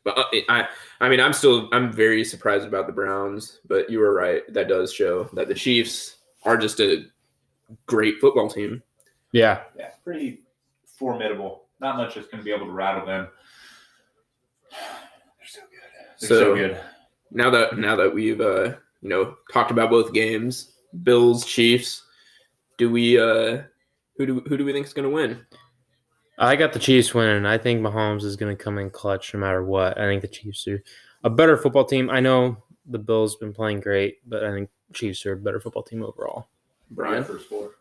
but 0.05 0.17
uh, 0.19 0.25
I, 0.49 0.69
I 1.00 1.08
mean, 1.08 1.20
I'm 1.20 1.32
still, 1.32 1.69
I'm 1.73 1.93
very 1.93 2.25
surprised 2.25 2.67
about 2.67 2.87
the 2.87 2.93
Browns. 2.93 3.61
But 3.69 3.91
you 3.91 3.99
were 3.99 4.14
right. 4.14 4.43
That 4.52 4.69
does 4.69 4.93
show 4.93 5.25
that 5.35 5.49
the 5.49 5.55
Chiefs 5.55 6.17
are 6.44 6.56
just 6.56 6.81
a 6.81 7.05
great 7.87 8.20
football 8.20 8.49
team. 8.49 8.82
yeah, 9.32 9.62
Yeah, 9.76 9.91
pretty 10.05 10.41
formidable. 10.87 11.64
Not 11.81 11.97
much 11.97 12.17
is 12.17 12.26
going 12.26 12.38
to 12.38 12.44
be 12.44 12.52
able 12.52 12.67
to 12.67 12.73
rattle 12.73 13.05
them. 13.06 13.29
They're 14.70 15.47
so 15.49 15.61
good. 15.61 15.81
They're 16.20 16.29
so, 16.29 16.35
So- 16.41 16.55
good. 16.55 16.81
now 17.31 17.50
that 17.50 17.79
now 17.79 17.97
that 17.97 18.12
we've 18.14 18.41
uh 18.41 18.75
you 19.02 19.08
know 19.08 19.37
talked 19.52 19.70
about 19.70 19.88
both 19.91 20.12
games 20.12 20.73
bills 21.05 21.44
chiefs 21.44 22.02
do 22.81 22.91
we 22.91 23.21
uh 23.21 23.62
who 24.17 24.27
do 24.27 24.41
who 24.47 24.56
do 24.56 24.65
we 24.65 24.73
think 24.73 24.87
is 24.87 24.94
going 24.94 25.09
to 25.09 25.15
win 25.15 25.41
I 26.43 26.56
got 26.56 26.73
the 26.73 26.79
Chiefs 26.79 27.12
winning. 27.12 27.44
I 27.44 27.59
think 27.59 27.82
Mahomes 27.82 28.25
is 28.25 28.35
going 28.35 28.56
to 28.56 28.65
come 28.65 28.79
in 28.79 28.88
clutch 28.88 29.35
no 29.35 29.41
matter 29.41 29.62
what. 29.62 30.00
I 30.00 30.06
think 30.06 30.23
the 30.23 30.29
Chiefs 30.29 30.67
are 30.69 30.82
a 31.23 31.29
better 31.29 31.59
football 31.59 31.85
team. 31.85 32.09
I 32.09 32.19
know 32.19 32.56
the 32.87 32.99
Bills 32.99 33.35
have 33.35 33.41
been 33.41 33.53
playing 33.53 33.81
great, 33.81 34.27
but 34.27 34.43
I 34.43 34.50
think 34.50 34.71
Chiefs 34.94 35.27
are 35.27 35.32
a 35.32 35.37
better 35.37 35.61
football 35.61 35.82
team 35.82 36.03
overall. 36.03 36.49
brian 36.93 37.25
first 37.25 37.47
four. 37.47 37.73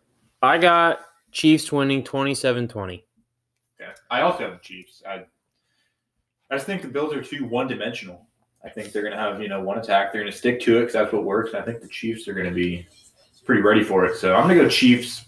I 0.41 0.57
got 0.57 0.99
Chiefs 1.31 1.71
winning 1.71 2.03
27-20. 2.03 3.01
Yeah, 3.79 3.93
I 4.11 4.21
also 4.21 4.39
have 4.39 4.51
the 4.51 4.59
Chiefs. 4.59 5.03
I, 5.07 5.23
I 6.51 6.55
just 6.55 6.65
think 6.65 6.81
the 6.81 6.89
Bills 6.89 7.13
are 7.13 7.23
too 7.23 7.45
one-dimensional. 7.45 8.27
I 8.65 8.67
think 8.67 8.91
they're 8.91 9.03
going 9.03 9.15
to 9.15 9.19
have 9.19 9.41
you 9.41 9.47
know 9.47 9.61
one 9.61 9.77
attack. 9.77 10.11
They're 10.11 10.21
going 10.21 10.33
to 10.33 10.37
stick 10.37 10.59
to 10.63 10.79
it 10.79 10.81
because 10.81 10.93
that's 10.93 11.13
what 11.13 11.23
works. 11.23 11.51
And 11.53 11.61
I 11.61 11.65
think 11.65 11.79
the 11.79 11.87
Chiefs 11.87 12.27
are 12.27 12.33
going 12.33 12.49
to 12.49 12.53
be 12.53 12.85
pretty 13.49 13.63
ready 13.63 13.83
for 13.83 14.05
it. 14.05 14.15
So 14.15 14.35
I'm 14.35 14.43
going 14.45 14.59
to 14.59 14.63
go 14.65 14.69
Chiefs. 14.69 15.25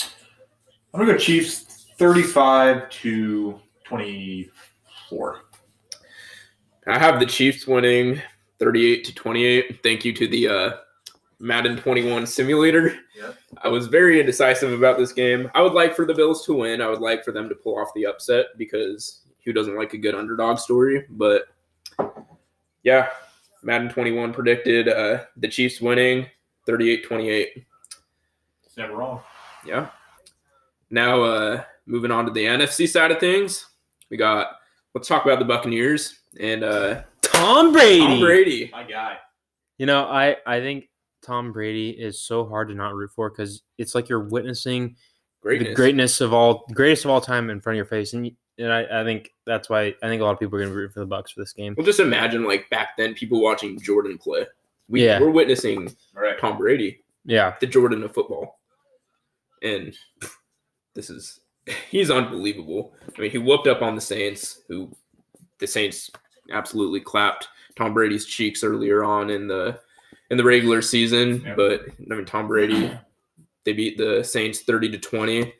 I'm 0.00 0.08
going 1.00 1.08
to 1.08 1.12
go 1.12 1.18
Chiefs, 1.18 1.88
thirty-five 1.98 2.88
to 2.88 3.60
twenty-four. 3.84 5.40
i 6.86 6.98
have 6.98 7.20
the 7.20 7.26
chiefs 7.26 7.66
winning 7.66 8.18
38 8.58 9.04
to 9.04 9.14
28 9.14 9.82
thank 9.82 10.04
you 10.06 10.12
to 10.14 10.26
the 10.26 10.48
uh 10.48 10.70
madden 11.38 11.76
21 11.76 12.26
simulator 12.26 12.96
Yep. 13.14 13.36
i 13.62 13.68
was 13.68 13.88
very 13.88 14.20
indecisive 14.20 14.72
about 14.72 14.96
this 14.96 15.12
game 15.12 15.50
i 15.54 15.60
would 15.60 15.74
like 15.74 15.94
for 15.94 16.06
the 16.06 16.14
bills 16.14 16.44
to 16.46 16.54
win 16.54 16.80
i 16.80 16.88
would 16.88 17.00
like 17.00 17.24
for 17.24 17.32
them 17.32 17.48
to 17.50 17.54
pull 17.54 17.78
off 17.78 17.88
the 17.94 18.06
upset 18.06 18.46
because 18.56 19.20
who 19.44 19.52
doesn't 19.52 19.76
like 19.76 19.92
a 19.92 19.98
good 19.98 20.14
underdog 20.14 20.58
story 20.58 21.04
but 21.10 21.48
yeah 22.84 23.08
madden 23.62 23.88
21 23.90 24.32
predicted 24.32 24.88
uh 24.88 25.24
the 25.36 25.48
chiefs 25.48 25.80
winning 25.82 26.26
38-28 26.66 27.64
It's 28.64 28.76
never 28.76 28.94
wrong. 28.96 29.20
Yeah. 29.66 29.88
Now, 30.90 31.22
uh, 31.22 31.62
moving 31.86 32.10
on 32.10 32.26
to 32.26 32.30
the 32.32 32.44
NFC 32.44 32.88
side 32.88 33.10
of 33.10 33.18
things, 33.18 33.66
we 34.10 34.16
got. 34.16 34.48
Let's 34.94 35.08
talk 35.08 35.24
about 35.24 35.40
the 35.40 35.44
Buccaneers 35.44 36.20
and 36.38 36.62
uh, 36.62 37.02
Tom 37.22 37.72
Brady. 37.72 37.98
Tom 38.00 38.20
Brady. 38.20 38.70
My 38.72 38.84
guy. 38.84 39.16
You 39.78 39.86
know, 39.86 40.04
I 40.04 40.36
I 40.46 40.60
think 40.60 40.88
Tom 41.22 41.52
Brady 41.52 41.90
is 41.90 42.20
so 42.20 42.46
hard 42.46 42.68
to 42.68 42.74
not 42.74 42.94
root 42.94 43.10
for 43.10 43.28
because 43.28 43.62
it's 43.76 43.94
like 43.94 44.08
you're 44.08 44.20
witnessing 44.28 44.94
Greatness. 45.42 45.68
the 45.70 45.74
greatness 45.74 46.20
of 46.20 46.32
all 46.32 46.64
greatest 46.72 47.04
of 47.04 47.10
all 47.10 47.20
time 47.20 47.50
in 47.50 47.60
front 47.60 47.74
of 47.74 47.78
your 47.78 47.86
face, 47.86 48.12
and 48.12 48.26
you- 48.26 48.36
and 48.56 48.72
I, 48.72 49.00
I 49.00 49.02
think 49.02 49.30
that's 49.46 49.68
why 49.68 49.86
I 50.00 50.06
think 50.08 50.22
a 50.22 50.24
lot 50.24 50.30
of 50.30 50.38
people 50.38 50.54
are 50.56 50.60
going 50.60 50.70
to 50.70 50.76
root 50.76 50.92
for 50.92 51.00
the 51.00 51.06
Bucks 51.06 51.32
for 51.32 51.40
this 51.40 51.52
game. 51.52 51.74
Well, 51.76 51.84
just 51.84 51.98
imagine 51.98 52.44
like 52.44 52.70
back 52.70 52.90
then, 52.96 53.12
people 53.14 53.42
watching 53.42 53.80
Jordan 53.80 54.16
play. 54.16 54.46
We, 54.88 55.04
Yeah. 55.04 55.20
We're 55.20 55.30
witnessing 55.30 55.88
All 56.16 56.22
right. 56.22 56.38
Tom 56.38 56.58
Brady, 56.58 57.00
Yeah, 57.24 57.54
the 57.60 57.66
Jordan 57.66 58.02
of 58.02 58.12
football, 58.12 58.60
and 59.62 59.94
this 60.94 61.10
is 61.10 61.40
he's 61.90 62.10
unbelievable. 62.10 62.94
I 63.16 63.20
mean, 63.20 63.30
he 63.30 63.38
whooped 63.38 63.66
up 63.66 63.82
on 63.82 63.94
the 63.94 64.00
Saints, 64.00 64.60
who 64.68 64.90
the 65.58 65.66
Saints 65.66 66.10
absolutely 66.50 67.00
clapped 67.00 67.48
Tom 67.76 67.94
Brady's 67.94 68.26
cheeks 68.26 68.62
earlier 68.62 69.02
on 69.04 69.30
in 69.30 69.48
the 69.48 69.78
in 70.30 70.36
the 70.36 70.44
regular 70.44 70.82
season. 70.82 71.42
Yep. 71.42 71.56
But 71.56 71.80
I 72.10 72.14
mean, 72.14 72.24
Tom 72.26 72.48
Brady, 72.48 72.92
they 73.64 73.72
beat 73.72 73.96
the 73.96 74.22
Saints 74.22 74.60
thirty 74.60 74.90
to 74.90 74.98
twenty. 74.98 75.54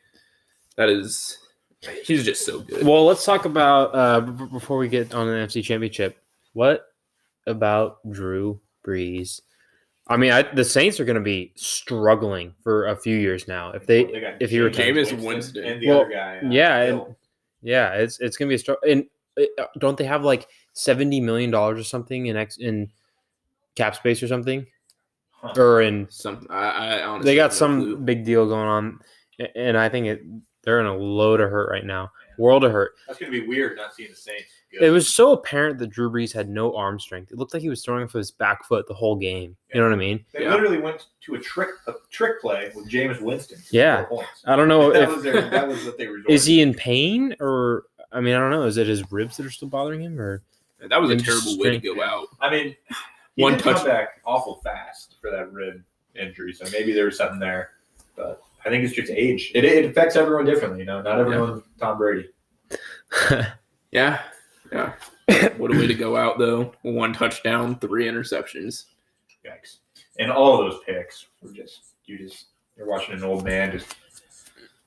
That 0.77 0.89
is, 0.89 1.37
he's 2.03 2.25
just 2.25 2.45
so 2.45 2.59
good. 2.59 2.85
Well, 2.85 3.05
let's 3.05 3.23
talk 3.23 3.45
about 3.45 3.95
uh, 3.95 4.19
b- 4.19 4.45
before 4.51 4.77
we 4.77 4.89
get 4.89 5.13
on 5.15 5.25
the 5.25 5.33
NFC 5.33 5.63
Championship. 5.63 6.17
What 6.53 6.85
about 7.47 7.99
Drew 8.11 8.59
Brees? 8.85 9.41
I 10.07 10.17
mean, 10.17 10.31
I, 10.31 10.43
the 10.43 10.63
Saints 10.63 10.99
are 10.99 11.05
going 11.05 11.15
to 11.15 11.21
be 11.21 11.51
struggling 11.55 12.53
for 12.61 12.85
a 12.87 12.95
few 12.95 13.17
years 13.17 13.47
now. 13.47 13.71
If 13.71 13.87
they, 13.87 14.03
got 14.03 14.39
if 14.39 14.51
he 14.51 14.59
retains- 14.59 15.09
Jameis 15.09 15.17
Jameis 15.17 15.25
Winston. 15.25 15.63
and 15.65 15.81
the 15.81 15.87
Well, 15.87 16.01
other 16.01 16.11
guy. 16.11 16.37
uh, 16.43 16.49
yeah, 16.49 16.77
and- 16.81 17.15
yeah, 17.63 17.93
it's 17.93 18.19
it's 18.19 18.37
going 18.37 18.47
to 18.47 18.51
be 18.51 18.55
a 18.55 18.59
struggle. 18.59 18.83
And 18.87 19.05
uh, 19.59 19.65
don't 19.79 19.97
they 19.97 20.03
have 20.03 20.23
like 20.23 20.47
seventy 20.73 21.19
million 21.19 21.49
dollars 21.49 21.79
or 21.79 21.83
something 21.83 22.27
in 22.27 22.37
ex 22.37 22.57
in 22.57 22.91
cap 23.75 23.95
space 23.95 24.21
or 24.21 24.27
something, 24.27 24.67
Huh. 25.31 25.53
or 25.57 25.81
in 25.81 26.05
Some 26.11 26.45
I, 26.51 26.67
I 26.99 27.03
honestly 27.03 27.31
they 27.31 27.35
got 27.35 27.51
no 27.51 27.55
some 27.55 27.79
clue. 27.81 27.97
big 27.97 28.23
deal 28.25 28.45
going 28.47 28.67
on, 28.67 28.99
and 29.55 29.75
I 29.77 29.89
think 29.89 30.05
it 30.05 30.21
They're 30.63 30.79
in 30.79 30.85
a 30.85 30.95
load 30.95 31.41
of 31.41 31.49
hurt 31.49 31.69
right 31.71 31.83
now. 31.85 32.11
World 32.37 32.63
of 32.63 32.71
hurt. 32.71 32.91
That's 33.07 33.17
gonna 33.17 33.31
be 33.31 33.47
weird 33.47 33.75
not 33.77 33.95
seeing 33.95 34.09
the 34.11 34.15
Saints. 34.15 34.51
Good. 34.79 34.87
It 34.87 34.91
was 34.91 35.07
so 35.13 35.31
apparent 35.31 35.79
that 35.79 35.87
Drew 35.89 36.09
Brees 36.11 36.33
had 36.33 36.49
no 36.49 36.75
arm 36.75 36.99
strength. 36.99 37.31
It 37.31 37.37
looked 37.37 37.53
like 37.53 37.61
he 37.61 37.69
was 37.69 37.83
throwing 37.83 38.03
off 38.03 38.13
his 38.13 38.31
back 38.31 38.65
foot 38.65 38.87
the 38.87 38.93
whole 38.93 39.15
game. 39.15 39.55
You 39.73 39.79
know 39.81 39.87
what 39.87 39.93
I 39.93 39.97
mean? 39.97 40.23
They 40.33 40.43
Yeah. 40.43 40.51
literally 40.51 40.79
went 40.79 41.07
to 41.21 41.35
a 41.35 41.39
trick 41.39 41.69
a 41.87 41.93
trick 42.11 42.41
play 42.41 42.71
with 42.75 42.89
Jameis 42.89 43.21
Winston. 43.21 43.59
Yeah. 43.71 44.05
I 44.45 44.55
don't 44.55 44.67
know 44.67 44.91
that 44.93 45.03
if 45.03 45.09
was 45.15 45.23
their, 45.23 45.49
that 45.49 45.67
was 45.67 45.83
what 45.85 45.97
they 45.97 46.07
were. 46.07 46.17
is 46.27 46.45
he 46.45 46.61
in 46.61 46.73
pain 46.73 47.35
or 47.39 47.85
I 48.11 48.19
mean 48.21 48.35
I 48.35 48.39
don't 48.39 48.51
know. 48.51 48.63
Is 48.63 48.77
it 48.77 48.87
his 48.87 49.09
ribs 49.11 49.37
that 49.37 49.45
are 49.45 49.49
still 49.51 49.67
bothering 49.69 50.01
him 50.01 50.19
or 50.19 50.41
That 50.87 50.99
was 51.01 51.09
a 51.09 51.13
Maybe 51.15 51.23
terrible 51.23 51.57
way 51.57 51.69
to 51.71 51.79
go 51.79 52.01
out. 52.03 52.27
I 52.41 52.49
mean, 52.51 52.75
he 53.35 53.41
One 53.43 53.53
did 53.53 53.63
touch- 53.63 53.85
back 53.85 54.21
awful 54.25 54.61
fast 54.63 55.15
for 55.21 55.31
that 55.31 55.51
rib 55.53 55.83
injury, 56.15 56.53
so 56.53 56.65
maybe 56.71 56.93
there 56.93 57.05
was 57.05 57.17
something 57.17 57.39
there. 57.39 57.71
But 58.15 58.41
I 58.65 58.69
think 58.69 58.83
it's 58.83 58.93
just 58.93 59.11
age. 59.11 59.51
It, 59.55 59.63
it 59.65 59.85
affects 59.85 60.15
everyone 60.15 60.45
differently. 60.45 60.79
You 60.79 60.85
know, 60.85 61.01
not 61.01 61.19
everyone 61.19 61.63
Tom 61.79 61.97
Brady. 61.97 62.29
Yeah, 63.91 64.21
yeah. 64.71 64.93
what 65.57 65.73
a 65.73 65.77
way 65.77 65.87
to 65.87 65.93
go 65.93 66.15
out 66.17 66.37
though. 66.37 66.73
One 66.81 67.13
touchdown, 67.13 67.79
three 67.79 68.05
interceptions. 68.05 68.85
Yikes! 69.45 69.77
And 70.19 70.31
all 70.31 70.59
of 70.59 70.71
those 70.71 70.81
picks 70.85 71.27
were 71.41 71.51
just 71.51 71.81
you 72.05 72.17
just 72.17 72.47
you're 72.77 72.87
watching 72.87 73.15
an 73.15 73.23
old 73.23 73.43
man 73.43 73.71
just 73.71 73.95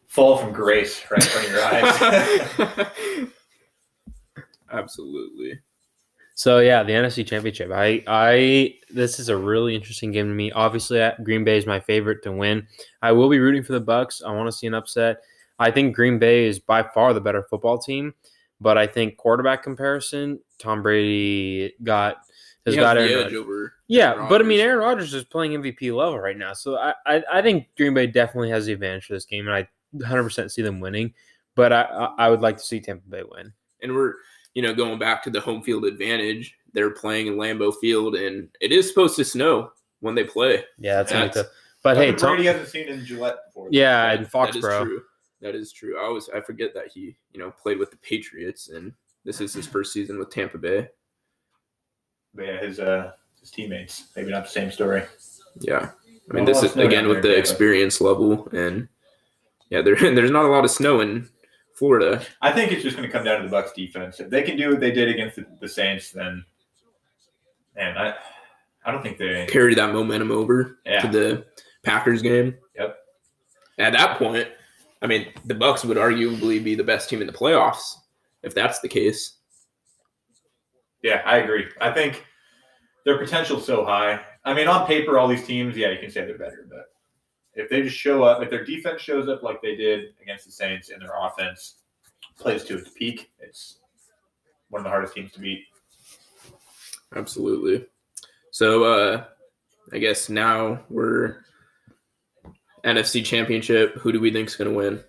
fall 0.07 0.37
from 0.37 0.53
grace 0.53 1.03
right 1.11 1.23
in 1.23 1.31
front 1.31 1.47
of 1.47 1.53
your 1.53 2.85
eyes. 3.19 3.29
Absolutely. 4.73 5.59
So 6.35 6.61
yeah, 6.61 6.85
the 6.85 6.93
NFC 6.93 7.27
Championship. 7.27 7.71
I 7.73 8.05
I 8.07 8.75
this 8.91 9.19
is 9.19 9.29
a 9.29 9.37
really 9.37 9.75
interesting 9.75 10.13
game 10.13 10.29
to 10.29 10.35
me. 10.35 10.53
Obviously, 10.53 11.05
Green 11.25 11.43
Bay 11.43 11.59
is 11.59 11.67
my 11.67 11.81
favorite 11.81 12.23
to 12.23 12.33
win. 12.33 12.67
I 13.03 13.13
will 13.13 13.29
be 13.29 13.41
rooting 13.41 13.65
for 13.65 13.73
the 13.73 13.81
Bucks. 13.81 14.23
I 14.25 14.33
want 14.33 14.47
to 14.47 14.57
see 14.57 14.67
an 14.67 14.75
upset. 14.75 15.19
I 15.59 15.73
think 15.73 15.97
Green 15.97 16.19
Bay 16.19 16.47
is 16.47 16.61
by 16.61 16.85
far 16.85 17.13
the 17.13 17.21
better 17.21 17.43
football 17.43 17.79
team, 17.79 18.15
but 18.61 18.77
I 18.79 18.87
think 18.87 19.17
quarterback 19.17 19.63
comparison, 19.63 20.41
Tom 20.59 20.83
Brady 20.83 21.75
got 21.83 22.19
has 22.67 22.75
He 22.75 22.81
got 22.81 22.97
has 22.97 23.09
the 23.09 23.25
edge 23.27 23.35
over. 23.35 23.75
Yeah, 23.87 24.13
Aaron 24.13 24.29
but 24.29 24.41
I 24.41 24.45
mean, 24.45 24.61
Aaron 24.61 24.79
Rodgers 24.81 25.15
is 25.15 25.25
playing 25.25 25.53
MVP 25.53 25.95
level 25.95 26.19
right 26.19 26.37
now, 26.37 26.53
so 26.53 26.77
I, 26.77 26.93
I, 27.07 27.23
I 27.35 27.43
think 27.43 27.69
Green 27.77 27.95
Bay 27.95 28.07
definitely 28.07 28.51
has 28.51 28.67
the 28.67 28.73
advantage 28.73 29.07
for 29.07 29.15
this 29.15 29.25
game, 29.25 29.47
and 29.49 29.55
I 29.57 29.69
100% 29.97 30.51
see 30.51 30.63
them 30.63 30.81
winning. 30.81 31.15
But 31.55 31.73
I, 31.73 31.83
I, 31.83 32.15
I 32.19 32.31
would 32.31 32.41
like 32.43 32.57
to 32.59 32.63
see 32.65 32.81
Tampa 32.81 33.09
Bay 33.09 33.23
win. 33.29 33.53
and 33.83 33.95
we're 33.95 34.15
you 34.55 34.63
know 34.63 34.75
going 34.75 34.99
back 34.99 35.23
to 35.25 35.31
the 35.31 35.41
home 35.41 35.63
field 35.63 35.85
advantage. 35.85 36.55
They're 36.75 36.91
playing 36.91 37.29
in 37.29 37.35
Lambeau 37.37 37.73
Field, 37.81 38.15
and 38.17 38.49
it 38.61 38.73
is 38.73 38.87
supposed 38.89 39.17
to 39.17 39.25
snow 39.25 39.71
when 40.01 40.15
they 40.15 40.25
play. 40.25 40.65
Yeah, 40.79 40.97
that's 40.97 41.11
gonna 41.13 41.27
That's- 41.27 41.47
tough. 41.47 41.53
But 41.83 41.97
hey, 41.97 42.11
Brady 42.11 42.19
Tom, 42.21 42.39
hasn't 42.39 42.69
seen 42.69 42.89
in 42.89 43.05
Gillette 43.05 43.37
before. 43.49 43.69
yeah, 43.71 44.09
That- 44.09 44.19
and 44.19 44.31
Foxborough. 44.31 44.99
That 45.41 45.55
is 45.55 45.73
true. 45.73 45.99
I 45.99 46.05
always 46.05 46.29
I 46.31 46.41
forget 46.41 46.75
that 46.75 46.89
he 46.89 47.17
you 47.33 47.41
know 47.41 47.51
played 47.51 47.79
with 47.79 47.91
the 47.91 47.97
Patriots, 47.99 48.69
and 48.69 48.93
this 49.25 49.41
is 49.41 49.55
his 49.55 49.67
first 49.67 49.93
season 49.93 50.19
with 50.19 50.31
Tampa 50.31 50.59
Bay. 50.59 50.89
But 52.35 52.47
yeah, 52.47 52.61
his 52.61 52.81
uh 52.81 53.13
his 53.41 53.51
teammates 53.51 54.09
maybe 54.17 54.31
not 54.31 54.45
the 54.45 54.51
same 54.51 54.71
story. 54.71 55.05
Yeah, 55.61 55.91
I 56.31 56.35
mean 56.35 56.45
this 56.45 56.63
is 56.63 56.77
again 56.77 57.09
with 57.09 57.23
the 57.23 57.37
experience 57.37 58.01
level, 58.01 58.49
and 58.53 58.89
yeah, 59.71 59.83
there 59.83 59.95
there's 60.15 60.31
not 60.31 60.45
a 60.45 60.49
lot 60.49 60.65
of 60.65 60.71
snow 60.71 61.01
in 61.01 61.29
Florida. 61.75 62.21
I 62.43 62.51
think 62.51 62.73
it's 62.73 62.83
just 62.83 62.97
going 62.97 63.09
to 63.09 63.13
come 63.13 63.25
down 63.25 63.39
to 63.39 63.45
the 63.45 63.51
Bucks 63.51 63.73
defense. 63.73 64.19
If 64.19 64.31
they 64.31 64.43
can 64.43 64.57
do 64.57 64.71
what 64.71 64.81
they 64.81 64.91
did 64.91 65.09
against 65.09 65.37
the, 65.37 65.47
the 65.61 65.69
Saints, 65.69 66.11
then 66.11 66.45
man, 67.77 67.97
I 67.97 68.15
I 68.85 68.91
don't 68.91 69.03
think 69.03 69.19
they. 69.19 69.47
Carry 69.47 69.75
that 69.75 69.93
momentum 69.93 70.33
over 70.33 70.79
to 70.87 71.09
the 71.09 71.45
Packers 71.85 72.23
game. 72.23 72.57
Yep. 72.77 72.97
At 73.79 73.93
that 73.93 74.19
point, 74.19 74.49
I 75.03 75.07
mean, 75.07 75.29
the 75.45 75.55
Bucks 75.55 75.85
would 75.85 75.97
arguably 75.97 76.63
be 76.63 76.75
the 76.75 76.85
best 76.85 77.09
team 77.09 77.21
in 77.21 77.27
the 77.27 77.33
playoffs 77.33 77.95
if 78.43 78.55
that's 78.55 78.81
the 78.81 78.89
case. 78.89 79.37
yeah, 81.03 81.23
I 81.25 81.39
agree. 81.39 81.67
I 81.81 81.93
think 81.93 82.25
their 83.05 83.19
potential's 83.19 83.65
so 83.65 83.85
high. 83.85 84.21
I 84.45 84.55
mean, 84.55 84.69
on 84.69 84.87
paper, 84.87 85.19
all 85.19 85.29
these 85.29 85.47
teams, 85.47 85.77
yeah, 85.77 85.91
you 85.91 85.99
can 85.99 86.11
say 86.11 86.25
they're 86.25 86.39
better, 86.39 86.67
but 86.69 86.93
if 87.55 87.69
they 87.69 87.83
just 87.83 87.97
show 87.97 88.23
up, 88.23 88.43
if 88.43 88.51
their 88.51 88.65
defense 88.65 89.01
shows 89.01 89.29
up 89.29 89.43
like 89.43 89.61
they 89.63 89.77
did 89.77 90.15
against 90.23 90.47
the 90.47 90.53
Saints, 90.53 90.91
and 90.91 91.03
their 91.03 91.13
offense 91.21 91.77
plays 92.39 92.65
to 92.65 92.79
its 92.79 92.91
peak, 92.91 93.31
it's 93.41 93.79
one 94.71 94.81
of 94.81 94.85
the 94.85 94.91
hardest 94.91 95.15
teams 95.15 95.33
to 95.33 95.41
beat. 95.41 95.65
Absolutely. 97.15 97.87
So 98.51 98.85
uh 98.85 99.25
I 99.93 99.99
guess 99.99 100.29
now 100.29 100.81
we're 100.91 101.45
NFC 102.85 103.25
Championship. 103.25 103.95
Who 103.97 104.13
do 104.13 104.21
we 104.21 104.33
think's 104.33 104.57
going 104.57 104.71
to 104.71 104.77
win? 104.77 105.01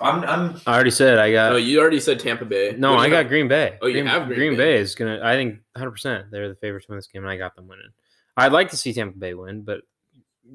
I'm, 0.00 0.22
I'm 0.24 0.60
I 0.66 0.74
already 0.74 0.90
said 0.92 1.18
I 1.18 1.32
got. 1.32 1.52
oh, 1.52 1.56
you 1.56 1.80
already 1.80 1.98
said 1.98 2.20
Tampa 2.20 2.44
Bay. 2.44 2.74
no, 2.78 2.96
I 2.96 3.08
got 3.08 3.16
have? 3.18 3.28
Green 3.28 3.48
Bay. 3.48 3.78
Oh, 3.82 3.86
you 3.88 3.94
Green, 3.94 4.06
have 4.06 4.26
Green 4.26 4.38
Green 4.38 4.52
Bay. 4.52 4.74
Bay 4.74 4.80
is 4.80 4.94
gonna. 4.94 5.20
I 5.22 5.34
think 5.34 5.54
100. 5.72 5.90
percent 5.90 6.30
They're 6.30 6.48
the 6.48 6.54
favorites 6.54 6.86
to 6.86 6.92
win 6.92 6.98
this 6.98 7.08
game, 7.08 7.22
and 7.24 7.30
I 7.30 7.36
got 7.36 7.56
them 7.56 7.66
winning. 7.66 7.90
I'd 8.36 8.52
like 8.52 8.70
to 8.70 8.76
see 8.76 8.92
Tampa 8.92 9.18
Bay 9.18 9.34
win, 9.34 9.62
but 9.62 9.80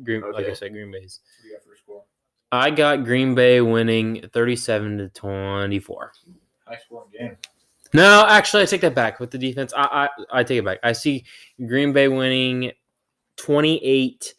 Green, 0.03 0.21
like 0.31 0.45
I 0.45 0.53
said, 0.53 0.71
Green 0.71 0.91
Bay's. 0.91 1.19
what 1.19 1.43
do 1.43 1.49
you 1.49 1.55
got 1.55 1.63
for 1.63 1.75
score? 1.77 2.03
I 2.53 2.69
got 2.71 3.03
Green 3.03 3.35
Bay 3.35 3.59
winning 3.59 4.29
37 4.31 4.99
to 4.99 5.09
24. 5.09 6.11
High 6.65 6.77
scoring 6.85 7.09
game. 7.11 7.37
No, 7.93 8.25
actually, 8.27 8.63
I 8.63 8.65
take 8.65 8.81
that 8.81 8.95
back. 8.95 9.19
With 9.19 9.31
the 9.31 9.37
defense, 9.37 9.73
I 9.75 10.07
I, 10.31 10.39
I 10.39 10.43
take 10.43 10.59
it 10.59 10.65
back. 10.65 10.79
I 10.83 10.93
see 10.93 11.25
Green 11.67 11.91
Bay 11.91 12.07
winning 12.07 12.71
28 13.35 14.33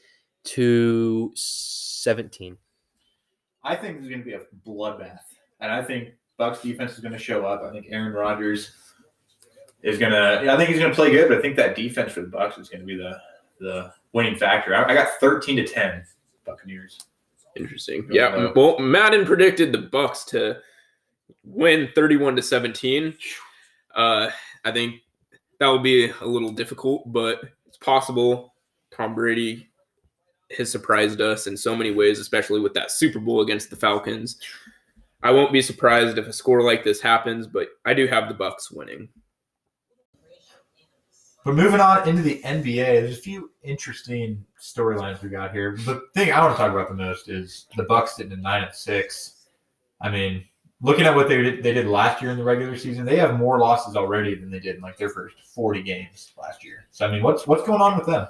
to 0.45 1.33
17. 1.35 2.57
I 3.63 3.77
think 3.77 3.97
this 3.97 4.05
is 4.05 4.11
going 4.11 4.21
to 4.21 4.27
be 4.27 4.35
a 4.35 4.41
bloodbath, 4.67 5.21
and 5.61 5.73
I 5.73 5.83
think 5.83 6.11
Bucks 6.37 6.61
defense 6.63 6.93
is 6.93 7.01
going 7.01 7.13
to 7.13 7.19
show 7.19 7.47
up. 7.47 7.63
I 7.63 7.71
think 7.73 7.87
Aaron 7.89 8.13
Rodgers 8.13 8.73
is 9.83 9.99
going 9.99 10.13
to. 10.13 10.53
I 10.53 10.57
think 10.57 10.69
he's 10.69 10.79
going 10.79 10.91
to 10.91 10.95
play 10.95 11.11
good, 11.11 11.29
but 11.29 11.39
I 11.39 11.41
think 11.41 11.57
that 11.57 11.75
defense 11.75 12.13
for 12.13 12.21
the 12.21 12.27
Bucks 12.27 12.59
is 12.59 12.69
going 12.69 12.81
to 12.81 12.87
be 12.87 12.97
the 12.97 13.19
the 13.61 13.93
winning 14.13 14.37
factor. 14.37 14.75
I, 14.75 14.85
I 14.91 14.95
got 14.95 15.09
thirteen 15.21 15.57
to 15.57 15.67
ten 15.67 16.05
Buccaneers. 16.45 16.99
Interesting. 17.57 18.07
Yeah. 18.11 18.53
Well, 18.55 18.79
Madden 18.79 19.25
predicted 19.25 19.73
the 19.73 19.79
Bucks 19.79 20.25
to 20.27 20.59
win 21.45 21.89
31 21.95 22.37
to 22.37 22.43
17. 22.43 23.15
Uh, 23.95 24.29
I 24.65 24.73
think 24.73 24.97
that 25.61 25.67
will 25.67 25.79
be 25.79 26.11
a 26.21 26.27
little 26.27 26.51
difficult, 26.51 27.11
but 27.13 27.43
it's 27.67 27.77
possible. 27.77 28.55
Tom 28.91 29.15
Brady 29.15 29.69
has 30.57 30.71
surprised 30.71 31.21
us 31.21 31.47
in 31.47 31.57
so 31.57 31.75
many 31.75 31.91
ways, 31.91 32.19
especially 32.19 32.61
with 32.61 32.75
that 32.75 32.91
Super 32.91 33.19
Bowl 33.19 33.41
against 33.41 33.71
the 33.71 33.77
Falcons. 33.77 34.39
I 35.23 35.31
won't 35.31 35.53
be 35.53 35.63
surprised 35.63 36.19
if 36.19 36.27
a 36.27 36.33
score 36.33 36.63
like 36.63 36.85
this 36.85 37.01
happens, 37.01 37.47
but 37.47 37.69
I 37.85 37.95
do 37.95 38.07
have 38.07 38.29
the 38.29 38.35
Bucks 38.35 38.71
winning. 38.71 39.09
But 41.45 41.57
moving 41.57 41.81
on 41.81 42.09
into 42.09 42.23
the 42.23 42.41
NBA, 42.43 43.03
there's 43.03 43.19
a 43.19 43.21
few 43.21 43.51
interesting 43.63 44.45
storylines 44.61 45.23
we 45.23 45.29
got 45.29 45.53
here. 45.53 45.77
The 45.77 46.03
thing 46.15 46.33
I 46.33 46.41
want 46.41 46.55
to 46.55 46.59
talk 46.59 46.73
about 46.73 46.89
the 46.89 46.95
most 46.95 47.29
is 47.29 47.67
the 47.77 47.83
Bucks 47.85 48.17
sitting 48.17 48.33
at 48.33 48.39
nine 48.39 48.65
and 48.65 48.75
six. 48.75 49.47
I 50.01 50.11
mean, 50.11 50.45
looking 50.81 51.05
at 51.05 51.15
what 51.15 51.29
they 51.29 51.43
did, 51.43 51.63
they 51.63 51.73
did 51.73 51.87
last 51.87 52.23
year 52.23 52.31
in 52.31 52.39
the 52.39 52.45
regular 52.45 52.77
season, 52.77 53.05
they 53.05 53.17
have 53.17 53.39
more 53.39 53.59
losses 53.59 53.95
already 53.97 54.35
than 54.35 54.51
they 54.51 54.59
did 54.59 54.77
in 54.77 54.83
like 54.83 54.97
their 54.97 55.11
first 55.11 55.37
40 55.55 55.83
games 55.83 56.33
last 56.39 56.65
year. 56.65 56.87
So 56.91 57.07
I 57.07 57.11
mean, 57.11 57.23
what's 57.23 57.47
what's 57.47 57.67
going 57.67 57.81
on 57.81 57.97
with 57.97 58.07
them? 58.07 58.27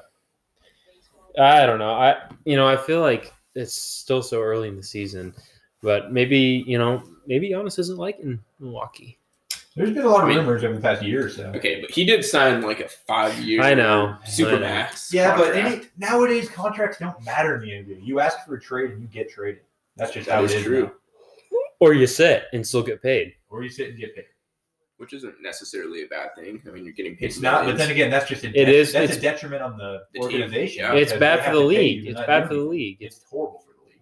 I 1.39 1.67
don't 1.67 1.79
know. 1.79 1.93
I 1.95 2.17
you 2.45 2.57
know 2.57 2.67
I 2.67 2.77
feel 2.77 3.01
like 3.01 3.33
it's 3.55 3.75
still 3.75 4.23
so 4.23 4.41
early 4.43 4.69
in 4.69 4.77
the 4.77 4.83
season, 4.83 5.35
but 5.83 6.13
maybe 6.13 6.65
you 6.67 6.79
know 6.79 7.03
maybe 7.27 7.51
Giannis 7.51 7.79
isn't 7.79 7.99
liking 7.99 8.39
Milwaukee. 8.61 9.19
There's 9.77 9.91
been 9.91 10.05
a 10.05 10.09
lot 10.09 10.19
of 10.23 10.27
I 10.27 10.29
mean- 10.29 10.39
rumors 10.39 10.63
over 10.63 10.75
the 10.75 10.81
past 10.81 11.03
year 11.03 11.27
or 11.27 11.29
so. 11.29 11.47
Okay, 11.57 11.81
but 11.81 11.91
he 11.91 12.05
did 12.05 12.25
sign 12.25 12.63
like 12.63 12.79
a 12.81 12.89
five 12.89 13.37
year 13.41 13.61
I 13.61 13.75
know. 13.75 14.17
super 14.25 14.51
I 14.51 14.55
know. 14.55 14.61
max. 14.61 15.13
Yeah, 15.13 15.37
but 15.37 15.57
any, 15.57 15.83
nowadays 15.99 16.49
contracts 16.49 16.99
don't 16.99 17.21
matter 17.25 17.57
in 17.57 17.63
the 17.63 17.71
NBA. 17.95 18.05
You 18.07 18.21
ask 18.21 18.47
for 18.47 18.55
a 18.55 18.61
trade 18.61 18.93
and 18.93 19.03
you 19.03 19.09
get 19.09 19.31
traded. 19.31 19.63
That's 19.97 20.13
just 20.13 20.27
That 20.29 20.37
how 20.37 20.45
is 20.45 20.53
it 20.53 20.59
is 20.59 20.65
true. 20.65 20.83
now. 20.85 20.93
Or 21.81 21.93
you 21.93 22.07
sit 22.07 22.45
and 22.53 22.65
still 22.65 22.85
get 22.85 23.03
paid. 23.03 23.35
Or 23.51 23.65
you 23.65 23.69
sit 23.69 23.91
and 23.91 23.99
get 23.99 24.15
paid. 24.15 24.27
Which 24.99 25.13
isn't 25.13 25.43
necessarily 25.43 26.03
a 26.05 26.07
bad 26.07 26.31
thing. 26.37 26.63
I 26.67 26.71
mean, 26.71 26.85
you're 26.85 26.93
getting 26.95 27.17
paid. 27.17 27.27
It's 27.27 27.41
not, 27.41 27.65
but 27.67 27.77
then 27.77 27.91
again, 27.91 28.11
that's 28.11 28.29
just 28.29 28.45
a 28.45 28.49
It 28.49 28.69
is- 28.69 28.93
That's 28.93 29.05
it's- 29.13 29.19
a 29.19 29.21
detriment 29.21 29.63
on 29.63 29.77
the, 29.77 30.05
The 30.13 30.21
team, 30.21 30.43
organization. 30.43 30.85
yeah. 30.85 30.95
It's 30.95 31.13
bad 31.13 31.45
for 31.45 31.53
the 31.53 31.61
league. 31.61 32.07
It's 32.07 32.21
bad 32.21 32.49
for 32.49 32.55
the 32.55 32.61
league. 32.61 32.99
It's 33.01 33.23
horrible 33.29 33.59
for 33.61 33.73
the 33.81 33.89
league. 33.91 34.01